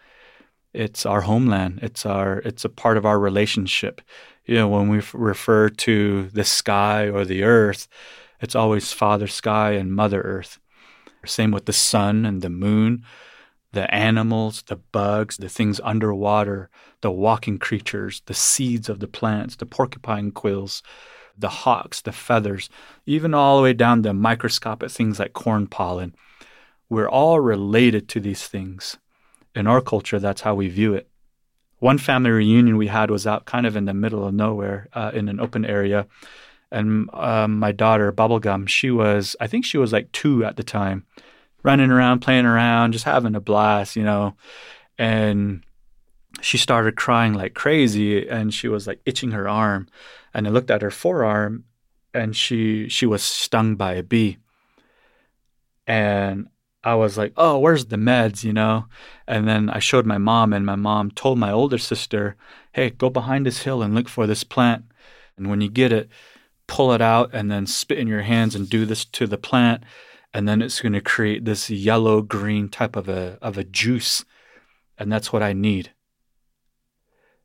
It's 0.75 1.07
our 1.07 1.23
homeland. 1.23 1.81
It's 1.83 2.05
our 2.05 2.39
it's 2.39 2.65
a 2.65 2.69
part 2.69 2.97
of 2.97 3.07
our 3.07 3.19
relationship. 3.19 4.01
You 4.45 4.57
know, 4.57 4.69
when 4.69 4.89
we 4.89 5.01
refer 5.15 5.69
to 5.71 6.29
the 6.33 6.45
sky 6.45 7.09
or 7.09 7.25
the 7.25 7.45
earth, 7.45 7.89
it's 8.41 8.55
always 8.55 8.93
Father 8.93 9.27
Sky 9.27 9.73
and 9.73 9.95
Mother 9.95 10.21
Earth. 10.21 10.59
Same 11.25 11.53
with 11.53 11.65
the 11.65 11.73
sun 11.73 12.27
and 12.27 12.43
the 12.43 12.51
moon 12.51 13.05
the 13.75 13.93
animals, 13.93 14.63
the 14.63 14.77
bugs, 14.77 15.37
the 15.37 15.49
things 15.49 15.81
underwater, 15.85 16.71
the 17.03 17.11
walking 17.11 17.59
creatures, 17.59 18.23
the 18.27 18.35
seeds 18.35 18.89
of 18.89 19.01
the 19.01 19.09
plants, 19.09 19.57
the 19.57 19.67
porcupine 19.67 20.31
quills, 20.31 20.83
the 21.37 21.49
hawks, 21.49 22.01
the 22.01 22.13
feathers, 22.13 22.71
even 23.05 23.35
all 23.35 23.57
the 23.57 23.63
way 23.63 23.73
down 23.73 24.03
to 24.03 24.15
microscopic 24.15 24.91
things 24.91 25.19
like 25.19 25.33
corn 25.33 25.67
pollen. 25.67 26.15
We're 26.89 27.09
all 27.09 27.41
related 27.41 28.09
to 28.11 28.21
these 28.21 28.47
things. 28.47 28.97
In 29.55 29.67
our 29.67 29.81
culture, 29.81 30.19
that's 30.19 30.41
how 30.41 30.55
we 30.55 30.69
view 30.69 30.95
it. 30.95 31.09
One 31.79 31.99
family 31.99 32.31
reunion 32.31 32.77
we 32.77 32.87
had 32.87 33.11
was 33.11 33.27
out 33.27 33.45
kind 33.45 33.67
of 33.67 33.77
in 33.77 33.85
the 33.85 33.95
middle 33.95 34.27
of 34.27 34.35
nowhere 34.35 34.89
uh, 34.95 35.11
in 35.15 35.29
an 35.29 35.41
open 35.41 35.65
area. 35.65 36.07
And 36.71 37.09
um, 37.13 37.59
my 37.59 37.73
daughter, 37.73 38.13
Bubblegum, 38.13 38.69
she 38.69 38.91
was, 38.91 39.37
I 39.41 39.47
think 39.47 39.65
she 39.65 39.79
was 39.79 39.93
like 39.93 40.11
two 40.13 40.45
at 40.45 40.57
the 40.57 40.65
time 40.65 41.07
running 41.63 41.91
around, 41.91 42.21
playing 42.21 42.47
around, 42.47 42.93
just 42.93 43.05
having 43.05 43.35
a 43.35 43.41
blast, 43.41 43.97
you 43.97 44.05
know. 44.05 44.35
And 44.99 45.65
she 46.41 46.59
started 46.59 46.97
crying 46.97 47.35
like 47.35 47.55
crazy 47.55 48.29
and 48.29 48.53
she 48.53 48.69
was 48.69 48.87
like 48.87 49.01
itching 49.05 49.33
her 49.33 49.49
arm. 49.49 49.89
And 50.33 50.47
I 50.47 50.51
looked 50.51 50.71
at 50.71 50.83
her 50.83 50.91
forearm 50.91 51.65
and 52.13 52.37
she 52.37 52.89
she 52.89 53.07
was 53.07 53.23
stung 53.23 53.75
by 53.75 53.95
a 53.95 54.03
bee. 54.03 54.39
And 55.87 56.49
I 56.85 56.95
was 56.95 57.17
like, 57.19 57.33
"Oh, 57.37 57.59
where's 57.59 57.87
the 57.87 57.97
meds?" 57.97 58.45
you 58.45 58.53
know? 58.53 58.87
And 59.27 59.49
then 59.49 59.71
I 59.71 59.79
showed 59.79 60.07
my 60.07 60.19
mom 60.19 60.53
and 60.53 60.67
my 60.67 60.77
mom 60.77 61.11
told 61.11 61.39
my 61.39 61.51
older 61.51 61.79
sister, 61.79 62.37
"Hey, 62.73 62.91
go 62.91 63.11
behind 63.11 63.47
this 63.47 63.63
hill 63.63 63.83
and 63.83 63.95
look 63.95 64.09
for 64.09 64.27
this 64.27 64.45
plant. 64.45 64.85
And 65.37 65.49
when 65.49 65.61
you 65.61 65.71
get 65.71 65.93
it, 65.93 66.09
pull 66.67 66.93
it 66.93 67.03
out 67.03 67.31
and 67.33 67.51
then 67.51 67.67
spit 67.67 67.99
in 67.99 68.09
your 68.09 68.23
hands 68.23 68.55
and 68.55 68.69
do 68.69 68.87
this 68.87 69.05
to 69.07 69.27
the 69.27 69.39
plant." 69.39 69.85
and 70.37 70.49
then 70.49 70.61
it's 70.61 70.81
going 70.81 70.93
to 70.93 71.01
create 71.01 71.45
this 71.45 71.71
yellow 71.71 72.21
green 72.21 72.69
type 72.69 72.97
of 72.97 73.09
a 73.09 73.39
of 73.41 73.57
a 73.57 73.63
juice 73.63 74.25
and 74.99 75.11
that's 75.11 75.33
what 75.33 75.43
I 75.43 75.53
need. 75.53 75.93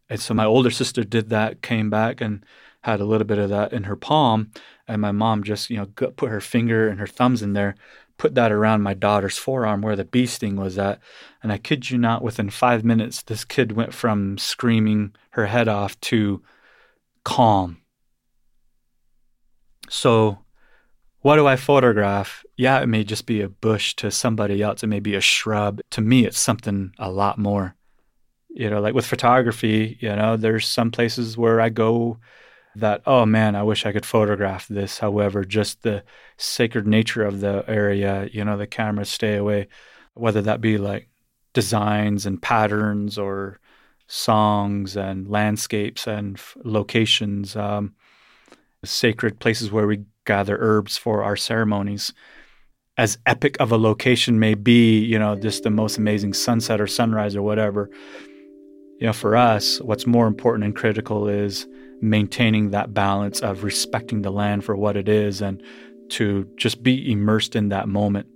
And 0.10 0.20
so 0.20 0.34
my 0.34 0.46
older 0.46 0.72
sister 0.72 1.04
did 1.04 1.30
that, 1.30 1.62
came 1.62 1.90
back 1.90 2.20
and 2.22 2.44
had 2.82 3.00
a 3.00 3.06
little 3.06 3.28
bit 3.28 3.38
of 3.38 3.50
that 3.50 3.74
in 3.74 3.84
her 3.84 3.96
palm, 3.96 4.52
and 4.88 5.02
my 5.02 5.12
mom 5.12 5.44
just 5.44 5.70
you 5.70 5.78
know 5.78 5.86
put 5.86 6.30
her 6.30 6.42
finger 6.42 6.88
and 6.88 7.00
her 7.00 7.08
thumbs 7.08 7.42
in 7.42 7.54
there, 7.54 7.76
put 8.20 8.36
that 8.36 8.52
around 8.52 8.84
my 8.84 8.94
daughter's 8.94 9.38
forearm 9.38 9.82
where 9.82 9.96
the 9.96 10.06
bee 10.06 10.28
sting 10.28 10.58
was 10.58 10.78
at, 10.78 11.00
and 11.42 11.52
I 11.52 11.58
kid 11.58 11.90
you 11.90 11.98
not, 11.98 12.22
within 12.22 12.52
five 12.52 12.84
minutes, 12.84 13.24
this 13.24 13.44
kid 13.44 13.72
went 13.72 13.94
from 13.94 14.38
screaming 14.38 15.16
her 15.32 15.48
head 15.48 15.68
off 15.68 16.00
to 16.02 16.44
calm. 17.24 17.78
So 19.90 20.40
what 21.22 21.38
do 21.38 21.48
I 21.48 21.56
photograph? 21.56 22.44
Yeah, 22.58 22.80
it 22.82 22.88
may 22.88 23.04
just 23.04 23.26
be 23.26 23.42
a 23.42 23.50
bush 23.50 23.96
to 23.96 24.12
somebody 24.12 24.62
else. 24.62 24.84
It 24.84 24.88
may 24.88 25.00
be 25.00 25.16
a 25.16 25.22
shrub. 25.22 25.82
To 25.92 26.02
me, 26.02 26.26
it's 26.26 26.38
something 26.38 26.92
a 27.00 27.10
lot 27.10 27.38
more. 27.38 27.76
You 28.50 28.70
know, 28.70 28.82
like 28.82 28.94
with 28.94 29.06
photography, 29.06 29.98
you 30.02 30.14
know, 30.16 30.36
there's 30.36 30.68
some 30.68 30.92
places 30.92 31.38
where 31.38 31.62
I 31.62 31.70
go 31.70 32.18
that, 32.80 33.02
oh 33.06 33.26
man, 33.26 33.56
I 33.56 33.64
wish 33.64 33.86
I 33.86 33.92
could 33.92 34.06
photograph 34.06 34.68
this. 34.68 35.00
However, 35.00 35.44
just 35.44 35.84
the 35.84 36.04
sacred 36.38 36.88
nature 36.88 37.24
of 37.24 37.40
the 37.40 37.64
area, 37.68 38.30
you 38.32 38.44
know, 38.44 38.58
the 38.58 38.68
cameras 38.68 39.10
stay 39.10 39.36
away, 39.36 39.68
whether 40.14 40.42
that 40.42 40.62
be 40.62 40.78
like 40.78 41.10
designs 41.54 42.26
and 42.26 42.42
patterns 42.42 43.18
or 43.18 43.60
songs 44.08 44.98
and 44.98 45.30
landscapes 45.30 46.08
and 46.08 46.38
f- 46.38 46.58
locations, 46.64 47.56
um, 47.56 47.94
sacred 48.84 49.40
places 49.40 49.72
where 49.72 49.88
we 49.88 50.04
gather 50.26 50.58
herbs 50.60 50.98
for 50.98 51.24
our 51.24 51.36
ceremonies. 51.36 52.14
As 52.98 53.18
epic 53.26 53.56
of 53.60 53.72
a 53.72 53.78
location 53.78 54.40
may 54.40 54.56
be, 54.56 55.00
you 55.00 55.18
know, 55.18 55.36
just 55.36 55.64
the 55.64 55.70
most 55.70 55.98
amazing 55.98 56.34
sunset 56.34 56.82
or 56.82 56.88
sunrise 56.88 57.36
or 57.36 57.42
whatever, 57.42 57.90
you 59.00 59.08
know, 59.08 59.14
for 59.14 59.36
us, 59.38 59.80
what's 59.80 60.06
more 60.06 60.28
important 60.28 60.66
and 60.66 60.76
critical 60.76 61.30
is 61.30 61.66
maintaining 62.02 62.72
that 62.72 62.94
balance 62.94 63.42
of 63.42 63.64
respecting 63.64 64.22
the 64.22 64.32
land 64.32 64.64
for 64.64 64.76
what 64.76 64.96
it 64.96 65.10
is 65.10 65.42
and 65.42 65.62
to 66.10 66.48
just 66.56 66.82
be 66.82 67.12
immersed 67.12 67.56
in 67.56 67.70
that 67.70 67.88
moment 67.88 68.28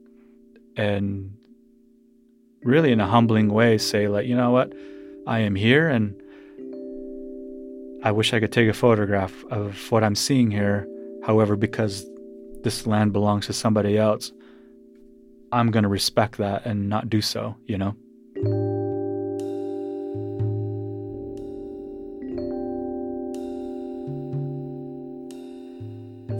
and 0.75 1.35
really 2.63 2.91
in 2.91 2.99
a 2.99 3.07
humbling 3.07 3.49
way 3.49 3.77
say 3.77 4.07
like 4.07 4.25
you 4.25 4.35
know 4.35 4.51
what 4.51 4.73
i 5.27 5.39
am 5.39 5.55
here 5.55 5.87
and 5.87 6.15
i 8.03 8.11
wish 8.11 8.33
i 8.33 8.39
could 8.39 8.51
take 8.51 8.69
a 8.69 8.73
photograph 8.73 9.43
of 9.49 9.91
what 9.91 10.03
i'm 10.03 10.15
seeing 10.15 10.51
here 10.51 10.87
However, 11.23 11.55
because 11.55 12.05
this 12.63 12.85
land 12.85 13.13
belongs 13.13 13.47
to 13.47 13.53
somebody 13.53 13.97
else, 13.97 14.31
I'm 15.51 15.71
going 15.71 15.83
to 15.83 15.89
respect 15.89 16.37
that 16.37 16.65
and 16.65 16.89
not 16.89 17.09
do 17.09 17.21
so, 17.21 17.55
you 17.65 17.77
know? 17.77 17.95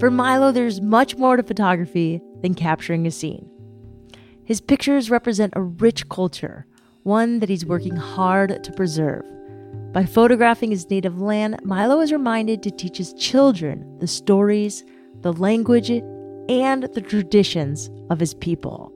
For 0.04 0.12
Mylo, 0.12 0.54
there's 0.54 0.82
much 0.82 1.16
more 1.16 1.38
to 1.38 1.44
photography 1.44 2.20
than 2.42 2.56
capturing 2.56 3.08
a 3.08 3.10
scene. 3.10 3.50
His 4.44 4.60
pictures 4.60 5.10
represent 5.10 5.54
a 5.56 5.62
rich 5.62 6.10
culture, 6.10 6.66
one 7.04 7.40
that 7.40 7.48
he's 7.48 7.66
working 7.66 7.96
hard 7.96 8.62
to 8.66 8.72
preserve. 8.74 9.24
By 9.94 10.04
photographing 10.04 10.72
his 10.72 10.90
native 10.90 11.22
land, 11.22 11.62
Mylo 11.64 12.04
is 12.04 12.12
reminded 12.12 12.62
to 12.64 12.72
teach 12.72 12.98
his 12.98 13.14
children 13.14 13.98
the 14.00 14.08
stories, 14.08 14.84
the 15.22 15.32
language, 15.32 15.90
and 15.90 16.84
the 16.84 17.02
traditions 17.02 17.90
of 18.10 18.20
his 18.20 18.34
people. 18.34 18.92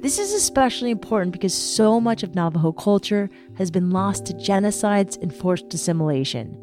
This 0.00 0.18
is 0.18 0.32
especially 0.32 0.90
important 0.90 1.32
because 1.32 1.52
so 1.52 2.00
much 2.00 2.22
of 2.22 2.34
Navajo 2.34 2.72
culture 2.72 3.28
has 3.58 3.70
been 3.70 3.90
lost 3.90 4.24
to 4.24 4.32
genocides 4.32 5.20
and 5.20 5.30
forced 5.30 5.74
assimilation. 5.74 6.56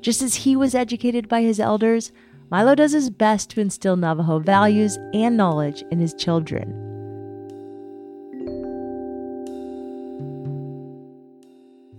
Just 0.00 0.22
as 0.22 0.36
he 0.36 0.54
was 0.54 0.76
educated 0.76 1.28
by 1.28 1.42
his 1.42 1.58
elders, 1.58 2.12
Mylo 2.50 2.74
does 2.74 2.92
his 2.92 3.10
best 3.10 3.50
to 3.50 3.60
instill 3.60 3.96
Navajo 3.96 4.38
values 4.38 4.96
and 5.12 5.36
knowledge 5.36 5.84
in 5.90 5.98
his 5.98 6.14
children. 6.14 6.72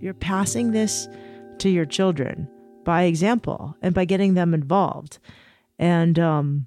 You're 0.00 0.14
passing 0.14 0.72
this 0.72 1.08
to 1.58 1.68
your 1.68 1.84
children 1.84 2.48
by 2.84 3.02
example 3.02 3.76
and 3.80 3.94
by 3.94 4.04
getting 4.04 4.34
them 4.34 4.52
involved. 4.52 5.18
And 5.78 6.18
um, 6.18 6.66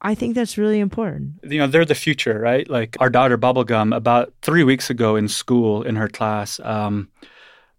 I 0.00 0.14
think 0.14 0.36
that's 0.36 0.56
really 0.56 0.78
important. 0.78 1.40
You 1.42 1.58
know, 1.58 1.66
they're 1.66 1.84
the 1.84 1.94
future, 1.96 2.38
right? 2.38 2.68
Like 2.68 2.96
our 3.00 3.10
daughter 3.10 3.36
Bubblegum, 3.36 3.96
about 3.96 4.32
three 4.42 4.62
weeks 4.62 4.90
ago 4.90 5.16
in 5.16 5.26
school, 5.26 5.82
in 5.82 5.96
her 5.96 6.08
class, 6.08 6.60
um, 6.60 7.10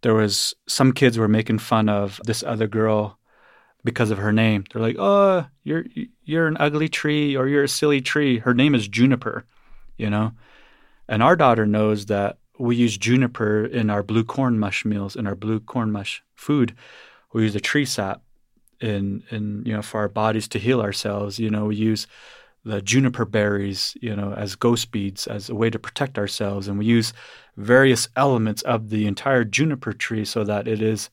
there 0.02 0.14
was 0.14 0.54
some 0.68 0.92
kids 0.92 1.18
were 1.18 1.30
making 1.30 1.60
fun 1.60 1.88
of 1.88 2.20
this 2.26 2.44
other 2.44 2.68
girl 2.68 3.18
because 3.84 4.12
of 4.12 4.18
her 4.18 4.32
name. 4.32 4.66
They're 4.72 4.82
like, 4.82 4.98
"Oh, 5.00 5.46
you're 5.64 5.86
you're 6.24 6.48
an 6.48 6.58
ugly 6.60 6.90
tree, 6.90 7.36
or 7.36 7.48
you're 7.48 7.64
a 7.64 7.70
silly 7.70 8.02
tree." 8.02 8.40
Her 8.40 8.54
name 8.54 8.76
is 8.76 8.88
Juniper, 8.88 9.46
you 9.98 10.10
know. 10.10 10.34
And 11.08 11.22
our 11.22 11.36
daughter 11.36 11.66
knows 11.66 12.06
that 12.08 12.38
we 12.60 12.76
use 12.76 12.98
juniper 12.98 13.66
in 13.66 13.90
our 13.90 14.04
blue 14.04 14.24
corn 14.24 14.60
mush 14.60 14.86
meals, 14.86 15.16
in 15.16 15.28
our 15.28 15.36
blue 15.36 15.60
corn 15.60 15.92
mush 15.92 16.24
food. 16.36 16.76
We 17.34 17.44
use 17.44 17.54
the 17.54 17.60
tree 17.60 17.86
sap 17.86 18.22
in 18.80 19.24
in 19.32 19.64
you 19.66 19.74
know 19.74 19.82
for 19.82 20.00
our 20.00 20.10
bodies 20.10 20.48
to 20.50 20.60
heal 20.60 20.82
ourselves. 20.82 21.40
You 21.40 21.50
know, 21.50 21.66
we 21.66 21.76
use 21.76 22.08
the 22.66 22.82
juniper 22.82 23.26
berries, 23.26 23.98
you 24.02 24.16
know, 24.16 24.34
as 24.34 24.56
ghost 24.56 24.92
beads 24.92 25.28
as 25.28 25.50
a 25.50 25.56
way 25.56 25.70
to 25.70 25.80
protect 25.80 26.18
ourselves, 26.18 26.68
and 26.68 26.78
we 26.78 26.86
use 26.86 27.12
various 27.58 28.08
elements 28.16 28.62
of 28.62 28.90
the 28.90 29.06
entire 29.06 29.44
juniper 29.44 29.94
tree 29.94 30.24
so 30.26 30.44
that 30.46 30.68
it 30.68 30.82
is, 30.82 31.10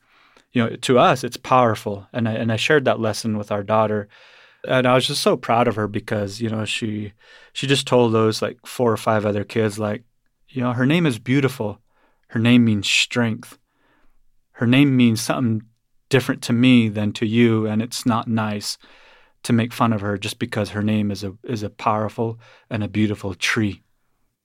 you 0.53 0.63
know, 0.63 0.77
to 0.77 0.99
us 0.99 1.25
it's 1.25 1.37
powerful. 1.37 2.07
And 2.13 2.29
I 2.29 2.33
and 2.33 2.53
I 2.53 2.57
shared 2.57 2.85
that 2.85 3.01
lesson 3.01 3.39
with 3.39 3.53
our 3.53 3.63
daughter, 3.63 4.09
and 4.67 4.87
I 4.87 4.95
was 4.95 5.07
just 5.07 5.23
so 5.23 5.37
proud 5.37 5.69
of 5.69 5.77
her 5.77 5.89
because 5.89 6.41
you 6.41 6.49
know 6.49 6.65
she 6.65 7.13
she 7.53 7.67
just 7.67 7.87
told 7.87 8.13
those 8.13 8.43
like 8.43 8.59
four 8.67 8.93
or 8.93 8.97
five 8.97 9.25
other 9.25 9.45
kids 9.45 9.79
like, 9.79 10.05
you 10.49 10.63
know, 10.63 10.73
her 10.73 10.87
name 10.87 11.07
is 11.07 11.19
beautiful, 11.19 11.79
her 12.29 12.41
name 12.41 12.65
means 12.65 12.89
strength, 12.89 13.59
her 14.53 14.67
name 14.67 14.97
means 14.97 15.21
something 15.21 15.63
different 16.09 16.43
to 16.43 16.53
me 16.53 16.89
than 16.89 17.13
to 17.13 17.27
you, 17.27 17.67
and 17.67 17.81
it's 17.81 18.05
not 18.05 18.29
nice 18.29 18.77
to 19.43 19.53
make 19.53 19.73
fun 19.73 19.93
of 19.93 20.01
her 20.03 20.19
just 20.19 20.39
because 20.39 20.71
her 20.71 20.83
name 20.83 21.11
is 21.11 21.25
a 21.25 21.35
is 21.45 21.63
a 21.63 21.71
powerful 21.71 22.39
and 22.69 22.83
a 22.83 22.89
beautiful 22.89 23.35
tree. 23.35 23.83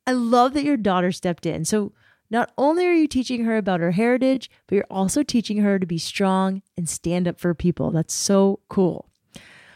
I 0.07 0.11
love 0.11 0.53
that 0.53 0.63
your 0.63 0.77
daughter 0.77 1.11
stepped 1.11 1.45
in. 1.45 1.65
So 1.65 1.93
not 2.29 2.51
only 2.57 2.85
are 2.85 2.93
you 2.93 3.07
teaching 3.07 3.43
her 3.45 3.57
about 3.57 3.79
her 3.79 3.91
heritage, 3.91 4.49
but 4.67 4.75
you're 4.75 4.87
also 4.89 5.23
teaching 5.23 5.57
her 5.57 5.79
to 5.79 5.85
be 5.85 5.97
strong 5.97 6.61
and 6.75 6.89
stand 6.89 7.27
up 7.27 7.39
for 7.39 7.53
people. 7.53 7.91
That's 7.91 8.13
so 8.13 8.59
cool. 8.69 9.09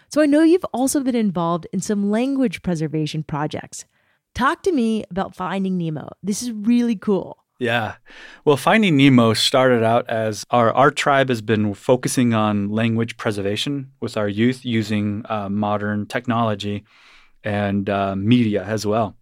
So 0.09 0.21
I 0.21 0.25
know 0.25 0.41
you've 0.41 0.65
also 0.73 1.01
been 1.01 1.15
involved 1.15 1.67
in 1.71 1.81
some 1.81 2.09
language 2.09 2.63
preservation 2.63 3.23
projects. 3.23 3.85
Talk 4.33 4.63
to 4.63 4.71
me 4.71 5.03
about 5.11 5.35
Finding 5.35 5.77
Nemo. 5.77 6.09
This 6.23 6.41
is 6.41 6.51
really 6.51 6.95
cool. 6.95 7.37
Yeah. 7.59 7.95
Well, 8.45 8.57
Finding 8.57 8.95
Nemo 8.95 9.33
started 9.33 9.83
out 9.83 10.09
as 10.09 10.45
our, 10.49 10.71
our 10.73 10.91
tribe 10.91 11.29
has 11.29 11.41
been 11.41 11.73
focusing 11.73 12.33
on 12.33 12.69
language 12.69 13.17
preservation 13.17 13.91
with 13.99 14.15
our 14.15 14.29
youth 14.29 14.63
using 14.63 15.25
uh, 15.27 15.49
modern 15.49 16.07
technology 16.07 16.85
and 17.43 17.89
uh, 17.89 18.15
media 18.15 18.63
as 18.63 18.85
well. 18.85 19.15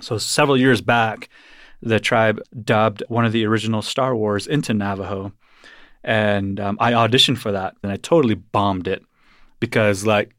So, 0.00 0.18
several 0.18 0.56
years 0.56 0.80
back, 0.80 1.30
the 1.82 2.00
tribe 2.00 2.40
dubbed 2.64 3.02
one 3.08 3.24
of 3.24 3.32
the 3.32 3.44
original 3.44 3.82
Star 3.82 4.14
Wars 4.14 4.46
into 4.46 4.72
Navajo. 4.72 5.32
And 6.04 6.58
um, 6.60 6.76
I 6.80 6.92
auditioned 6.92 7.38
for 7.38 7.52
that 7.52 7.74
and 7.82 7.92
I 7.92 7.96
totally 7.96 8.34
bombed 8.34 8.88
it 8.88 9.04
because, 9.60 10.06
like, 10.06 10.34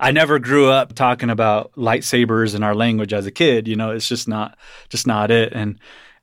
I 0.00 0.10
never 0.10 0.38
grew 0.38 0.70
up 0.70 0.94
talking 0.94 1.28
about 1.28 1.72
lightsabers 1.72 2.54
in 2.54 2.62
our 2.62 2.74
language 2.74 3.12
as 3.12 3.26
a 3.26 3.30
kid. 3.30 3.68
You 3.68 3.76
know, 3.76 3.90
it's 3.90 4.08
just 4.08 4.26
not, 4.26 4.56
just 4.88 5.06
not 5.06 5.30
it. 5.30 5.52
And 5.52 5.78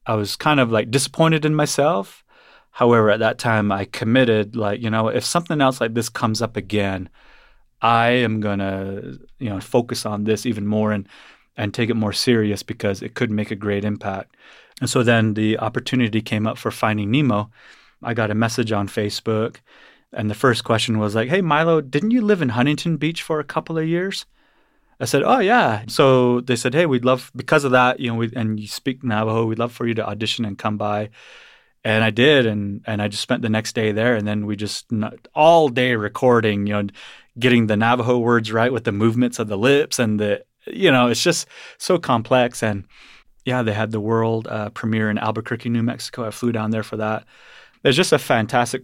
I 0.08 0.16
was 0.16 0.36
kind 0.36 0.60
of 0.60 0.72
like 0.72 0.90
disappointed 0.90 1.46
in 1.46 1.56
myself. 1.56 2.24
However, 2.72 3.12
at 3.12 3.20
that 3.20 3.38
time, 3.38 3.72
I 3.72 3.86
committed, 3.86 4.56
like, 4.56 4.82
you 4.82 4.90
know, 4.90 5.08
if 5.08 5.24
something 5.24 5.62
else 5.62 5.80
like 5.80 5.94
this 5.94 6.10
comes 6.10 6.42
up 6.42 6.58
again, 6.58 7.10
I 7.82 8.10
am 8.10 8.42
going 8.42 8.60
to, 8.60 9.20
you 9.40 9.50
know, 9.50 9.60
focus 9.62 10.06
on 10.06 10.24
this 10.24 10.46
even 10.46 10.66
more 10.66 10.92
and, 10.92 11.08
and 11.58 11.74
take 11.74 11.90
it 11.90 11.96
more 11.96 12.14
serious 12.14 12.64
because 12.64 13.02
it 13.02 13.16
could 13.16 13.32
make 13.32 13.52
a 13.52 13.56
great 13.56 13.86
impact. 13.86 14.36
And 14.82 14.90
so 14.90 15.04
then 15.04 15.34
the 15.34 15.58
opportunity 15.60 16.22
came 16.22 16.46
up 16.46 16.58
for 16.58 16.72
Finding 16.72 17.12
Nemo. 17.12 17.50
I 18.04 18.14
got 18.14 18.32
a 18.32 18.36
message 18.36 18.72
on 18.72 18.88
Facebook, 18.88 19.58
and 20.12 20.30
the 20.30 20.36
first 20.36 20.64
question 20.64 21.00
was 21.00 21.16
like, 21.16 21.30
Hey, 21.30 21.42
Mylo, 21.42 21.90
didn't 21.90 22.12
you 22.12 22.22
live 22.22 22.42
in 22.42 22.50
Huntington 22.50 22.98
Beach 22.98 23.22
for 23.22 23.40
a 23.40 23.46
couple 23.46 23.78
of 23.78 23.88
years? 23.88 24.26
I 25.00 25.06
said, 25.06 25.24
"Oh 25.24 25.40
yeah." 25.40 25.84
So 25.88 26.42
they 26.42 26.56
said, 26.56 26.74
"Hey, 26.74 26.86
we'd 26.86 27.06
love 27.06 27.32
because 27.36 27.64
of 27.64 27.72
that, 27.72 28.00
you 28.00 28.10
know, 28.10 28.16
we, 28.16 28.32
and 28.36 28.60
you 28.60 28.68
speak 28.68 29.04
Navajo. 29.04 29.46
We'd 29.46 29.60
love 29.60 29.74
for 29.74 29.86
you 29.86 29.94
to 29.96 30.08
audition 30.08 30.46
and 30.46 30.58
come 30.58 30.78
by." 30.78 31.10
And 31.84 32.04
I 32.04 32.12
did, 32.12 32.46
and 32.46 32.82
and 32.88 33.02
I 33.02 33.08
just 33.10 33.24
spent 33.24 33.42
the 33.42 33.50
next 33.50 33.76
day 33.76 33.92
there, 33.92 34.16
and 34.16 34.28
then 34.28 34.46
we 34.46 34.56
just 34.56 34.88
all 35.34 35.70
day 35.70 35.96
recording, 35.96 36.66
you 36.68 36.74
know, 36.74 36.88
getting 37.38 37.68
the 37.68 37.78
Navajo 37.78 38.18
words 38.20 38.52
right 38.52 38.72
with 38.72 38.86
the 38.86 38.92
movements 38.92 39.40
of 39.40 39.48
the 39.48 39.58
lips 39.58 40.00
and 40.00 40.20
the, 40.20 40.46
you 40.68 40.92
know, 40.92 41.08
it's 41.08 41.24
just 41.24 41.48
so 41.78 41.98
complex. 41.98 42.64
And 42.64 42.86
yeah, 43.46 43.62
they 43.62 43.74
had 43.74 43.92
the 43.92 44.00
world 44.00 44.48
uh, 44.48 44.70
premiere 44.70 45.10
in 45.10 45.18
Albuquerque, 45.18 45.70
New 45.70 45.84
Mexico. 45.84 46.26
I 46.26 46.32
flew 46.32 46.52
down 46.52 46.72
there 46.72 46.84
for 46.84 46.98
that. 46.98 47.26
It's 47.84 47.98
just 47.98 48.14
a 48.14 48.20
fantastic 48.20 48.84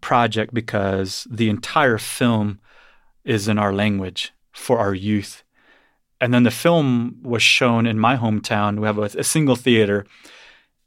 project 0.00 0.52
because 0.52 1.26
the 1.30 1.48
entire 1.48 1.98
film 1.98 2.60
is 3.24 3.48
in 3.48 3.58
our 3.58 3.72
language 3.72 4.32
for 4.52 4.78
our 4.78 4.94
youth 4.94 5.44
and 6.24 6.32
then 6.32 6.44
the 6.44 6.50
film 6.50 7.18
was 7.22 7.42
shown 7.42 7.86
in 7.86 7.98
my 7.98 8.16
hometown. 8.16 8.80
We 8.80 8.86
have 8.86 8.96
a, 8.98 9.18
a 9.18 9.24
single 9.24 9.56
theater, 9.56 10.06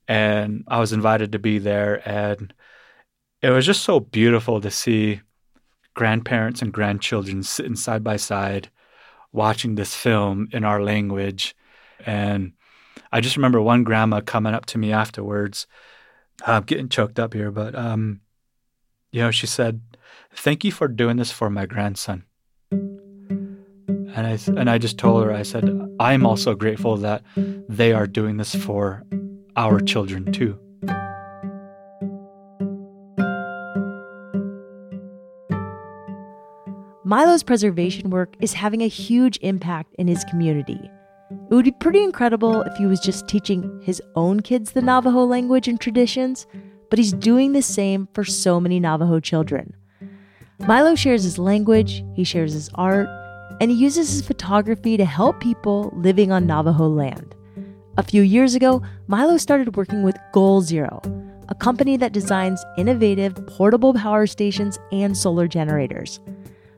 and 0.08 0.64
I 0.68 0.80
was 0.80 0.94
invited 0.94 1.32
to 1.32 1.40
be 1.40 1.60
there, 1.60 2.02
and 2.10 2.54
it 3.44 3.52
was 3.52 3.64
just 3.64 3.84
so 3.84 4.00
beautiful 4.00 4.62
to 4.62 4.72
see 4.72 5.22
grandparents 5.94 6.64
and 6.64 6.74
grandchildren 6.74 7.44
sitting 7.44 7.76
side 7.76 8.04
by 8.04 8.16
side 8.18 8.70
watching 9.32 9.76
this 9.76 9.96
film 9.96 10.48
in 10.52 10.64
our 10.64 10.82
language. 10.82 11.56
And 12.06 12.54
I 13.12 13.22
just 13.22 13.38
remember 13.38 13.62
one 13.62 13.84
grandma 13.84 14.22
coming 14.22 14.54
up 14.54 14.66
to 14.68 14.78
me 14.78 14.92
afterwards. 14.92 15.68
I'm 16.46 16.64
getting 16.64 16.90
choked 16.90 17.20
up 17.20 17.34
here, 17.34 17.52
but 17.52 17.76
um, 17.76 18.22
you 19.12 19.22
know, 19.22 19.32
she 19.32 19.48
said, 19.48 19.82
"Thank 20.34 20.64
you 20.64 20.72
for 20.72 20.88
doing 20.88 21.18
this 21.18 21.32
for 21.32 21.50
my 21.50 21.66
grandson." 21.66 22.24
And 24.18 24.26
I 24.26 24.38
and 24.48 24.70
I 24.70 24.78
just 24.78 24.98
told 24.98 25.24
her, 25.24 25.32
I 25.32 25.44
said, 25.44 25.70
I'm 26.00 26.26
also 26.26 26.56
grateful 26.56 26.98
that 26.98 27.24
they 27.36 27.94
are 27.94 28.08
doing 28.08 28.38
this 28.38 28.56
for 28.56 29.04
our 29.56 29.80
children 29.80 30.32
too. 30.32 30.60
Mylo's 37.08 37.42
preservation 37.42 38.10
work 38.10 38.36
is 38.42 38.52
having 38.52 38.82
a 38.82 38.90
huge 38.90 39.40
impact 39.42 39.96
in 39.98 40.10
his 40.10 40.26
community. 40.26 40.92
It 41.50 41.54
would 41.54 41.64
be 41.64 41.72
pretty 41.72 42.04
incredible 42.04 42.64
if 42.64 42.76
he 42.76 42.86
was 42.86 43.00
just 43.00 43.30
teaching 43.30 43.80
his 43.82 44.02
own 44.16 44.42
kids 44.42 44.74
the 44.74 44.82
Navajo 44.82 45.24
language 45.24 45.70
and 45.70 45.80
traditions, 45.80 46.46
but 46.90 47.00
he's 47.00 47.14
doing 47.14 47.54
the 47.54 47.62
same 47.62 48.10
for 48.12 48.26
so 48.26 48.60
many 48.60 48.78
Navajo 48.82 49.22
children. 49.22 49.74
Mylo 50.60 50.98
shares 50.98 51.24
his 51.24 51.40
language, 51.40 52.04
he 52.14 52.26
shares 52.26 52.52
his 52.52 52.70
art, 52.76 53.08
and 53.62 53.72
he 53.72 53.78
uses 53.78 54.12
his 54.12 54.22
photography 54.22 54.98
to 54.98 55.06
help 55.06 55.40
people 55.40 55.94
living 55.96 56.34
on 56.34 56.46
Navajo 56.46 56.90
land. 56.90 57.34
A 57.96 58.04
few 58.04 58.22
years 58.22 58.54
ago, 58.54 58.82
Mylo 59.08 59.40
started 59.40 59.78
working 59.78 60.04
with 60.04 60.18
Goal 60.34 60.60
Zero, 60.60 61.02
a 61.48 61.56
company 61.56 61.96
that 61.96 62.12
designs 62.12 62.66
innovative 62.78 63.48
portable 63.48 63.94
power 63.94 64.28
stations 64.28 64.78
and 64.92 65.16
solar 65.16 65.48
generators. 65.48 66.20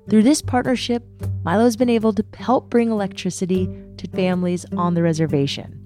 Through 0.10 0.24
this 0.24 0.42
partnership, 0.42 1.04
Mylo 1.46 1.66
has 1.66 1.78
been 1.78 1.90
able 1.90 2.14
to 2.14 2.26
help 2.36 2.72
bring 2.72 2.90
electricity 2.90 3.70
to 3.98 4.08
families 4.08 4.66
on 4.76 4.96
the 4.96 5.04
reservation. 5.04 5.84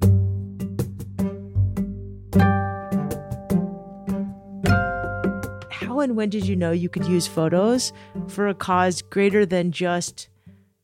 How 5.69 5.99
and 5.99 6.15
when 6.15 6.29
did 6.29 6.47
you 6.47 6.55
know 6.55 6.71
you 6.71 6.87
could 6.87 7.05
use 7.05 7.27
photos 7.27 7.91
for 8.29 8.47
a 8.47 8.53
cause 8.53 9.01
greater 9.01 9.45
than 9.45 9.73
just 9.73 10.29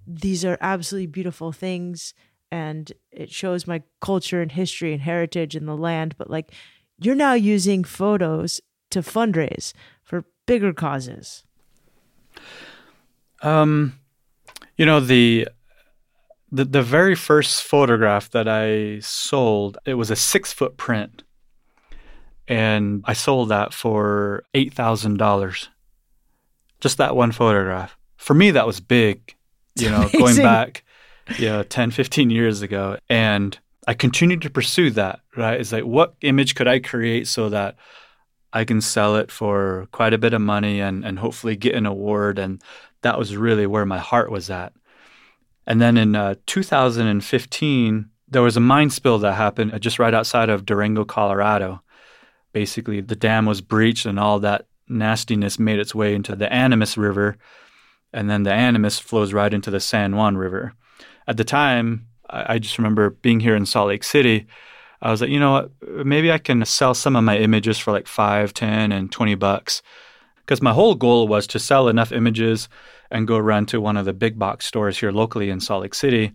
these 0.05 0.43
are 0.43 0.57
absolutely 0.59 1.07
beautiful 1.07 1.53
things 1.53 2.13
and 2.51 2.91
it 3.09 3.31
shows 3.31 3.65
my 3.65 3.83
culture 4.01 4.41
and 4.41 4.51
history 4.51 4.91
and 4.91 5.01
heritage 5.01 5.55
and 5.55 5.65
the 5.65 5.77
land. 5.77 6.13
But 6.17 6.29
like, 6.29 6.51
you're 6.99 7.15
now 7.15 7.35
using 7.35 7.85
photos 7.85 8.59
to 8.91 8.99
fundraise 8.99 9.71
for 10.03 10.25
bigger 10.45 10.73
causes. 10.73 11.45
Um, 13.41 13.99
you 14.77 14.85
know 14.85 14.99
the 14.99 15.47
the 16.51 16.65
the 16.65 16.81
very 16.81 17.15
first 17.15 17.63
photograph 17.63 18.31
that 18.31 18.47
I 18.47 18.99
sold, 18.99 19.77
it 19.85 19.95
was 19.95 20.09
a 20.09 20.15
six 20.15 20.51
foot 20.53 20.77
print, 20.77 21.23
and 22.47 23.03
I 23.05 23.13
sold 23.13 23.49
that 23.49 23.73
for 23.73 24.43
eight 24.53 24.73
thousand 24.73 25.17
dollars. 25.17 25.69
Just 26.79 26.97
that 26.97 27.15
one 27.15 27.31
photograph. 27.31 27.97
For 28.17 28.33
me, 28.33 28.51
that 28.51 28.65
was 28.65 28.79
big. 28.79 29.35
You 29.75 29.89
know, 29.89 30.09
going 30.17 30.37
back, 30.37 30.83
yeah, 31.37 31.63
10, 31.63 31.91
15 31.91 32.29
years 32.29 32.61
ago, 32.61 32.97
and 33.09 33.57
I 33.87 33.93
continued 33.93 34.41
to 34.41 34.49
pursue 34.49 34.89
that. 34.91 35.19
Right, 35.35 35.59
it's 35.59 35.71
like 35.71 35.83
what 35.83 36.15
image 36.21 36.55
could 36.55 36.67
I 36.67 36.79
create 36.79 37.27
so 37.27 37.49
that 37.49 37.75
I 38.51 38.65
can 38.65 38.81
sell 38.81 39.15
it 39.17 39.31
for 39.31 39.87
quite 39.91 40.13
a 40.13 40.17
bit 40.17 40.33
of 40.33 40.41
money 40.41 40.79
and 40.81 41.05
and 41.05 41.19
hopefully 41.19 41.55
get 41.55 41.75
an 41.75 41.85
award 41.85 42.39
and 42.39 42.61
that 43.01 43.17
was 43.17 43.35
really 43.35 43.65
where 43.65 43.85
my 43.85 43.99
heart 43.99 44.31
was 44.31 44.49
at. 44.49 44.73
And 45.65 45.81
then 45.81 45.97
in 45.97 46.15
uh, 46.15 46.35
2015, 46.47 48.09
there 48.27 48.41
was 48.41 48.57
a 48.57 48.61
mine 48.61 48.89
spill 48.89 49.19
that 49.19 49.33
happened 49.33 49.73
uh, 49.73 49.79
just 49.79 49.99
right 49.99 50.13
outside 50.13 50.49
of 50.49 50.65
Durango, 50.65 51.05
Colorado. 51.05 51.81
Basically, 52.53 53.01
the 53.01 53.15
dam 53.15 53.45
was 53.45 53.61
breached 53.61 54.05
and 54.05 54.19
all 54.19 54.39
that 54.39 54.65
nastiness 54.87 55.59
made 55.59 55.79
its 55.79 55.93
way 55.93 56.15
into 56.15 56.35
the 56.35 56.51
Animas 56.51 56.97
River. 56.97 57.37
And 58.11 58.29
then 58.29 58.43
the 58.43 58.53
Animas 58.53 58.97
flows 58.97 59.33
right 59.33 59.53
into 59.53 59.69
the 59.69 59.79
San 59.79 60.15
Juan 60.15 60.37
River. 60.37 60.73
At 61.27 61.37
the 61.37 61.43
time, 61.43 62.07
I, 62.29 62.55
I 62.55 62.59
just 62.59 62.77
remember 62.77 63.11
being 63.11 63.39
here 63.39 63.55
in 63.55 63.65
Salt 63.65 63.89
Lake 63.89 64.03
City. 64.03 64.47
I 65.01 65.11
was 65.11 65.21
like, 65.21 65.29
you 65.29 65.39
know 65.39 65.51
what? 65.51 65.71
Maybe 66.05 66.31
I 66.31 66.39
can 66.39 66.65
sell 66.65 66.93
some 66.93 67.15
of 67.15 67.23
my 67.23 67.37
images 67.37 67.77
for 67.77 67.91
like 67.91 68.07
five, 68.07 68.53
ten, 68.53 68.91
and 68.91 69.11
20 69.11 69.35
bucks 69.35 69.81
because 70.49 70.63
my 70.63 70.73
whole 70.73 70.95
goal 70.95 71.27
was 71.27 71.45
to 71.45 71.59
sell 71.59 71.89
enough 71.89 72.11
images 72.11 72.69
and 73.11 73.27
go 73.27 73.37
run 73.37 73.67
to 73.67 73.79
one 73.79 73.95
of 73.95 74.05
the 74.05 74.13
big 74.13 74.39
box 74.39 74.65
stores 74.65 74.97
here 74.97 75.11
locally 75.11 75.51
in 75.51 75.59
Salt 75.59 75.83
Lake 75.83 75.93
City 75.93 76.31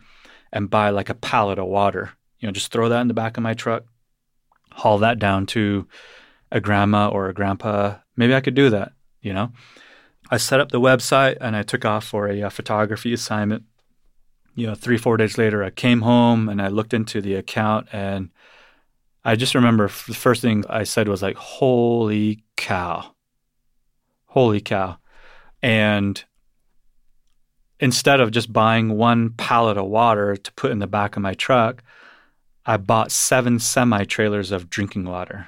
and 0.53 0.71
buy 0.71 0.91
like 0.91 1.11
a 1.11 1.15
pallet 1.15 1.59
of 1.59 1.67
water. 1.67 2.13
You 2.39 2.47
know, 2.47 2.53
just 2.53 2.71
throw 2.71 2.89
that 2.89 3.01
in 3.01 3.09
the 3.09 3.15
back 3.15 3.37
of 3.37 3.43
my 3.43 3.55
truck, 3.55 3.83
haul 4.71 4.99
that 4.99 5.19
down 5.19 5.47
to 5.47 5.89
a 6.53 6.61
grandma 6.61 7.09
or 7.09 7.29
a 7.29 7.35
grandpa. 7.35 7.97
Maybe 8.15 8.37
I 8.37 8.41
could 8.41 8.55
do 8.55 8.71
that, 8.71 8.93
you 9.21 9.35
know? 9.35 9.51
I 10.31 10.37
set 10.37 10.61
up 10.61 10.71
the 10.71 10.81
website 10.81 11.39
and 11.41 11.57
I 11.57 11.65
took 11.65 11.85
off 11.85 12.05
for 12.05 12.29
a, 12.29 12.43
a 12.43 12.51
photography 12.51 13.13
assignment. 13.13 13.65
You 14.55 14.69
know, 14.69 14.77
three, 14.77 14.97
four 14.97 15.17
days 15.17 15.39
later, 15.39 15.65
I 15.65 15.71
came 15.71 16.03
home 16.03 16.49
and 16.49 16.63
I 16.63 16.69
looked 16.69 16.95
into 16.95 17.21
the 17.21 17.35
account 17.35 17.89
and 17.91 18.31
I 19.25 19.35
just 19.35 19.57
remember 19.57 19.89
the 19.89 20.15
first 20.15 20.41
thing 20.41 20.63
I 20.71 20.85
said 20.85 21.09
was 21.09 21.21
like, 21.21 21.35
holy 21.35 22.45
cow 22.57 23.14
holy 24.35 24.61
cow. 24.61 24.99
And 25.63 26.23
instead 27.79 28.19
of 28.19 28.33
just 28.33 28.53
buying 28.53 28.97
one 28.99 29.31
pallet 29.31 29.79
of 29.79 29.87
water 29.87 30.37
to 30.37 30.53
put 30.55 30.73
in 30.73 30.81
the 30.81 30.89
back 30.89 31.15
of 31.15 31.23
my 31.23 31.35
truck, 31.35 31.85
I 32.67 32.79
bought 32.79 33.13
seven 33.13 33.61
semi 33.61 34.03
trailers 34.05 34.51
of 34.51 34.69
drinking 34.69 35.05
water. 35.05 35.47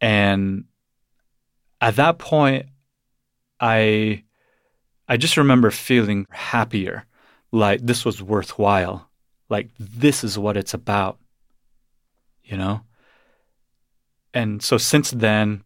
And 0.00 0.64
at 1.82 1.96
that 1.96 2.18
point, 2.18 2.64
I 3.60 4.24
I 5.08 5.18
just 5.18 5.36
remember 5.36 5.70
feeling 5.70 6.26
happier, 6.30 7.04
like 7.52 7.80
this 7.82 8.02
was 8.02 8.22
worthwhile, 8.22 9.10
like 9.50 9.68
this 9.78 10.24
is 10.24 10.38
what 10.38 10.56
it's 10.56 10.72
about, 10.72 11.18
you 12.44 12.56
know? 12.56 12.80
And 14.32 14.62
so 14.62 14.78
since 14.78 15.10
then, 15.10 15.64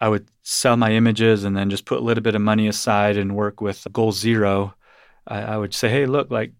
I 0.00 0.08
would 0.08 0.26
sell 0.44 0.76
my 0.76 0.92
images 0.92 1.42
and 1.42 1.56
then 1.56 1.70
just 1.70 1.86
put 1.86 1.98
a 1.98 2.04
little 2.04 2.22
bit 2.22 2.34
of 2.34 2.42
money 2.42 2.68
aside 2.68 3.16
and 3.16 3.34
work 3.34 3.60
with 3.60 3.86
Goal 3.92 4.12
Zero. 4.12 4.74
I, 5.26 5.40
I 5.40 5.56
would 5.56 5.74
say, 5.74 5.88
hey, 5.88 6.06
look, 6.06 6.30
like 6.30 6.52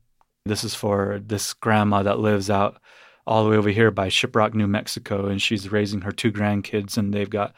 this 0.47 0.65
is 0.65 0.75
for 0.75 1.21
this 1.25 1.53
grandma 1.53 2.03
that 2.03 2.19
lives 2.19 2.51
out 2.51 2.81
all 3.27 3.45
the 3.45 3.51
way 3.51 3.57
over 3.57 3.69
here 3.69 3.91
by 3.91 4.09
Shiprock, 4.09 4.55
New 4.55 4.67
Mexico, 4.67 5.27
and 5.27 5.41
she's 5.41 5.71
raising 5.71 6.01
her 6.01 6.13
two 6.13 6.33
grandkids, 6.33 6.97
and 6.97 7.13
they've 7.13 7.31
got 7.31 7.55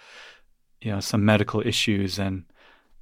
you 0.80 0.90
know 0.92 1.00
some 1.00 1.24
medical 1.24 1.60
issues, 1.66 2.18
and 2.18 2.44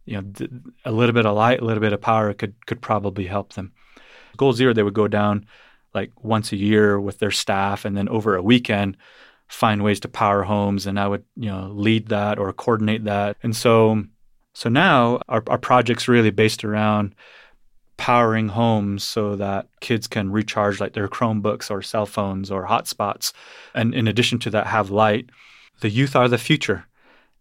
you 0.05 0.17
know 0.17 0.23
th- 0.35 0.51
a 0.85 0.93
little 0.93 1.15
bit 1.15 1.27
of 1.27 1.35
light, 1.35 1.61
a 1.61 1.65
little 1.65 1.81
bit 1.81 1.93
of 1.93 2.01
power 2.01 2.33
could 2.35 2.55
could 2.67 2.81
probably 2.81 3.27
help 3.27 3.55
them. 3.55 3.73
Goal 4.37 4.53
Zero, 4.53 4.73
they 4.73 4.83
would 4.83 4.95
go 4.95 5.09
down 5.09 5.47
like 5.95 6.13
once 6.23 6.53
a 6.53 6.57
year 6.57 7.01
with 7.01 7.19
their 7.19 7.31
staff, 7.31 7.85
and 7.85 7.97
then 7.97 8.09
over 8.09 8.37
a 8.37 8.43
weekend 8.43 8.97
find 9.55 9.83
ways 9.83 10.01
to 10.01 10.09
power 10.09 10.43
homes 10.43 10.87
and 10.87 10.99
I 10.99 11.07
would, 11.07 11.25
you 11.37 11.49
know, 11.49 11.71
lead 11.73 12.09
that 12.09 12.39
or 12.39 12.53
coordinate 12.53 13.05
that. 13.05 13.37
And 13.43 13.55
so 13.55 14.05
so 14.55 14.69
now 14.69 15.21
our, 15.29 15.43
our 15.49 15.59
project's 15.59 16.09
really 16.09 16.31
based 16.31 16.65
around 16.65 17.15
powering 17.97 18.49
homes 18.49 19.05
so 19.05 19.37
that 19.37 19.69
kids 19.81 20.07
can 20.07 20.31
recharge 20.31 20.81
like 20.81 20.95
their 20.95 21.09
Chromebooks 21.09 21.71
or 21.71 21.83
cell 21.83 22.07
phones 22.07 22.51
or 22.51 22.67
hotspots. 22.67 23.33
And 23.75 23.95
in 23.95 24.09
addition 24.09 24.39
to 24.41 24.51
that, 24.51 24.67
have 24.67 24.91
light. 24.91 25.31
The 25.81 25.91
youth 25.91 26.17
are 26.17 26.29
the 26.29 26.39
future. 26.39 26.87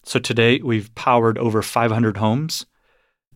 So 0.03 0.19
today 0.19 0.59
we've 0.63 0.93
powered 0.95 1.37
over 1.37 1.61
500 1.61 2.17
homes. 2.17 2.65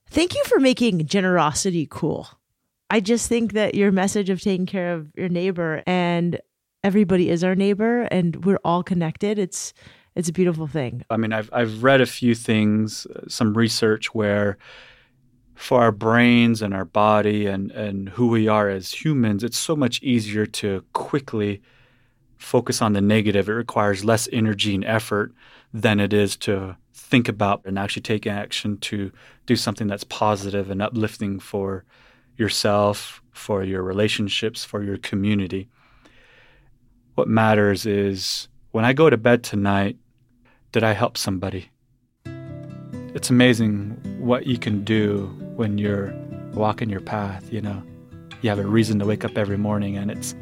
Thank 0.09 0.35
you 0.35 0.43
for 0.45 0.59
making 0.59 1.05
generosity 1.05 1.87
cool. 1.89 2.29
I 2.89 2.99
just 2.99 3.27
think 3.27 3.53
that 3.53 3.75
your 3.75 3.91
message 3.91 4.29
of 4.29 4.41
taking 4.41 4.65
care 4.65 4.93
of 4.93 5.07
your 5.15 5.29
neighbor 5.29 5.83
and 5.85 6.39
everybody 6.87 7.29
is 7.29 7.43
our 7.43 7.53
neighbor 7.53 8.03
and 8.03 8.45
we're 8.45 8.61
all 8.63 8.81
connected. 8.81 9.37
It's 9.37 9.73
it's 10.15 10.29
a 10.29 10.33
beautiful 10.33 10.67
thing. 10.67 11.03
I 11.09 11.17
mean, 11.17 11.33
I've 11.33 11.49
I've 11.51 11.83
read 11.83 11.99
a 11.99 12.05
few 12.05 12.33
things, 12.33 13.05
uh, 13.07 13.27
some 13.27 13.53
research 13.53 14.15
where 14.15 14.57
for 15.53 15.81
our 15.81 15.91
brains 15.91 16.61
and 16.61 16.73
our 16.73 16.85
body 16.85 17.45
and 17.45 17.71
and 17.71 18.09
who 18.09 18.27
we 18.29 18.47
are 18.47 18.69
as 18.69 18.93
humans, 18.93 19.43
it's 19.43 19.57
so 19.57 19.75
much 19.75 20.01
easier 20.01 20.45
to 20.61 20.69
quickly 20.93 21.61
focus 22.37 22.81
on 22.81 22.93
the 22.93 23.01
negative. 23.01 23.49
It 23.49 23.53
requires 23.65 24.05
less 24.05 24.29
energy 24.31 24.73
and 24.73 24.85
effort 24.85 25.33
than 25.73 25.99
it 25.99 26.13
is 26.13 26.37
to 26.37 26.77
think 26.93 27.27
about 27.27 27.61
and 27.65 27.77
actually 27.77 28.03
take 28.03 28.25
action 28.25 28.77
to 28.77 29.11
do 29.45 29.55
something 29.55 29.87
that's 29.87 30.05
positive 30.05 30.71
and 30.71 30.81
uplifting 30.81 31.39
for 31.39 31.83
yourself, 32.37 33.21
for 33.31 33.63
your 33.63 33.83
relationships, 33.83 34.63
for 34.63 34.83
your 34.83 34.97
community. 34.97 35.67
What 37.17 37.27
matters 37.27 37.87
is 37.87 38.47
when 38.73 38.85
I 38.85 38.93
go 38.93 39.09
to 39.09 39.17
bed 39.17 39.43
tonight, 39.43 39.97
did 40.71 40.83
I 40.83 40.91
help 40.91 41.17
somebody? 41.17 41.71
It's 43.15 43.31
amazing 43.31 43.97
what 44.19 44.45
you 44.45 44.59
can 44.59 44.83
do 44.83 45.25
when 45.55 45.79
you're 45.79 46.13
walking 46.53 46.91
your 46.91 47.01
path, 47.01 47.51
you 47.51 47.59
know. 47.59 47.81
You 48.43 48.51
have 48.51 48.59
a 48.59 48.67
reason 48.67 48.99
to 48.99 49.05
wake 49.07 49.25
up 49.25 49.35
every 49.35 49.57
morning 49.57 49.97
and 49.97 50.11
it's 50.11 50.35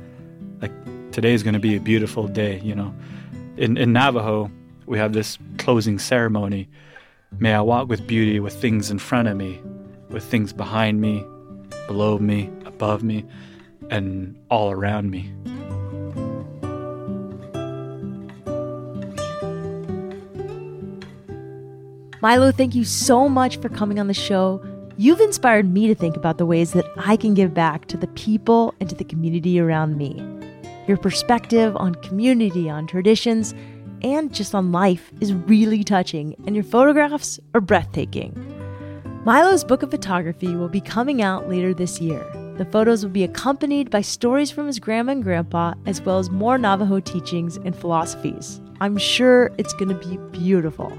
like 0.61 0.73
today 1.13 1.33
is 1.33 1.43
going 1.43 1.53
to 1.53 1.61
be 1.61 1.77
a 1.77 1.79
beautiful 1.79 2.27
day, 2.27 2.59
you 2.59 2.75
know. 2.75 2.93
In 3.55 3.77
in 3.77 3.93
Navajo, 3.93 4.51
we 4.85 4.97
have 4.97 5.13
this 5.13 5.38
closing 5.57 5.97
ceremony. 5.97 6.67
May 7.39 7.53
I 7.53 7.61
walk 7.61 7.88
with 7.88 8.05
beauty 8.05 8.41
with 8.41 8.53
things 8.53 8.91
in 8.91 8.99
front 8.99 9.29
of 9.29 9.38
me, 9.38 9.61
with 10.09 10.25
things 10.25 10.51
behind 10.51 10.99
me, 10.99 11.23
below 11.88 12.17
me, 12.17 12.49
above 12.65 13.01
me, 13.01 13.23
and 13.89 14.38
all 14.49 14.71
around 14.71 15.09
me. 15.09 15.31
Mylo, 22.21 22.56
thank 22.56 22.75
you 22.75 22.86
so 22.86 23.28
much 23.28 23.58
for 23.58 23.67
coming 23.67 23.99
on 23.99 24.08
the 24.08 24.13
show. 24.13 24.63
You've 24.97 25.19
inspired 25.19 25.71
me 25.71 25.88
to 25.88 25.95
think 25.95 26.15
about 26.15 26.38
the 26.38 26.45
ways 26.45 26.71
that 26.71 26.86
I 26.95 27.17
can 27.17 27.34
give 27.34 27.54
back 27.54 27.88
to 27.88 27.97
the 27.97 28.08
people 28.08 28.73
and 28.80 28.89
to 28.89 28.95
the 28.95 29.04
community 29.04 29.60
around 29.60 29.97
me. 29.97 30.23
Your 30.88 30.95
perspective 30.95 31.75
on 31.75 31.95
community, 31.95 32.69
on 32.69 32.88
traditions, 32.88 33.54
and 34.01 34.34
just 34.34 34.56
on 34.56 34.71
life 34.71 35.12
is 35.19 35.34
really 35.34 35.84
touching, 35.84 36.36
and 36.45 36.56
your 36.56 36.63
photographs 36.63 37.38
are 37.54 37.62
breathtaking. 37.62 38.34
Mylo's 39.25 39.65
book 39.65 39.84
of 39.84 39.91
photography 39.91 40.56
will 40.56 40.69
be 40.69 40.82
coming 40.82 41.21
out 41.21 41.49
later 41.49 41.73
this 41.73 41.99
year. 41.99 42.23
The 42.58 42.65
photos 42.65 43.04
will 43.04 43.12
be 43.12 43.25
accompanied 43.25 43.89
by 43.89 44.01
stories 44.01 44.51
from 44.51 44.67
his 44.67 44.80
grandma 44.80 45.13
and 45.13 45.23
grandpa, 45.23 45.73
as 45.86 45.99
well 45.99 46.19
as 46.19 46.30
more 46.30 46.58
Navajo 46.58 47.01
teachings 47.01 47.58
and 47.58 47.75
philosophies. 47.75 48.62
I'm 48.80 48.97
sure 48.97 49.51
it's 49.58 49.73
going 49.73 49.89
to 49.89 50.08
be 50.08 50.17
beautiful. 50.38 50.97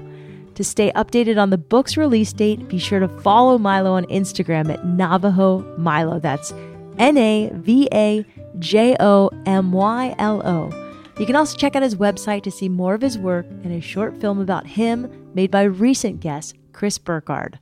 To 0.57 0.63
stay 0.63 0.91
updated 0.93 1.39
on 1.39 1.51
the 1.51 1.57
book's 1.59 1.97
release 1.97 2.33
date, 2.33 2.67
be 2.67 2.79
sure 2.79 2.99
to 2.99 3.07
follow 3.07 3.59
Mylo 3.59 3.91
on 3.91 4.05
Instagram 4.05 4.73
at 4.73 4.83
Navajo 4.87 5.61
Mylo. 5.77 6.19
That's 6.19 6.51
N 6.97 7.15
A 7.15 7.51
V 7.53 7.87
A 7.93 8.25
J 8.57 8.97
O 8.99 9.29
M 9.45 9.71
Y 9.71 10.15
L 10.17 10.41
O. 10.43 10.71
You 11.19 11.27
can 11.27 11.35
also 11.35 11.55
check 11.55 11.75
out 11.75 11.83
his 11.83 11.93
website 11.93 12.41
to 12.41 12.49
see 12.49 12.69
more 12.69 12.95
of 12.95 13.01
his 13.03 13.19
work 13.19 13.45
and 13.63 13.71
a 13.71 13.79
short 13.79 14.19
film 14.19 14.39
about 14.39 14.65
him 14.65 15.29
made 15.35 15.51
by 15.51 15.61
recent 15.61 16.21
guest 16.21 16.55
Chris 16.73 16.97
Burkard. 16.97 17.59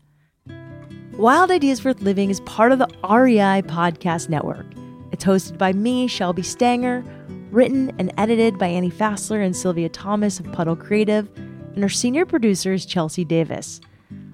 Wild 1.18 1.52
Ideas 1.52 1.84
Worth 1.84 2.02
Living 2.02 2.30
is 2.30 2.40
part 2.40 2.72
of 2.72 2.80
the 2.80 2.88
REI 3.04 3.62
Podcast 3.64 4.30
Network. 4.30 4.68
It's 5.12 5.26
hosted 5.26 5.58
by 5.58 5.74
me, 5.74 6.08
Shelby 6.08 6.44
Stanger, 6.44 7.04
written 7.52 7.92
and 8.00 8.14
edited 8.18 8.58
by 8.58 8.68
Annie 8.68 8.90
Fassler 8.90 9.46
and 9.46 9.54
Sylvia 9.54 9.90
Thomas 9.90 10.40
of 10.40 10.50
Puddle 10.54 10.78
Creative, 10.78 11.30
and 11.76 11.84
our 11.84 11.90
senior 11.90 12.26
producer 12.26 12.74
is 12.74 12.86
Chelsea 12.86 13.26
Davis. 13.26 13.82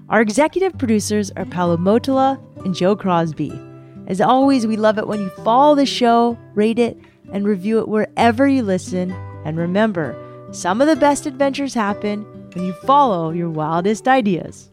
Our 0.08 0.20
executive 0.20 0.78
producers 0.78 1.30
are 1.32 1.44
Paolo 1.44 1.76
Motola 1.76 2.40
and 2.64 2.74
Joe 2.74 2.94
Crosby. 2.94 3.52
As 4.06 4.20
always, 4.20 4.66
we 4.66 4.76
love 4.76 4.98
it 4.98 5.08
when 5.08 5.20
you 5.20 5.30
follow 5.44 5.74
the 5.74 5.86
show, 5.86 6.38
rate 6.54 6.78
it, 6.78 6.98
and 7.32 7.46
review 7.46 7.78
it 7.80 7.88
wherever 7.88 8.46
you 8.46 8.62
listen. 8.62 9.10
And 9.44 9.56
remember, 9.56 10.16
some 10.52 10.80
of 10.80 10.86
the 10.86 10.96
best 10.96 11.26
adventures 11.26 11.74
happen 11.74 12.24
when 12.54 12.64
you 12.64 12.72
follow 12.72 13.30
your 13.30 13.50
wildest 13.50 14.06
ideas. 14.06 14.71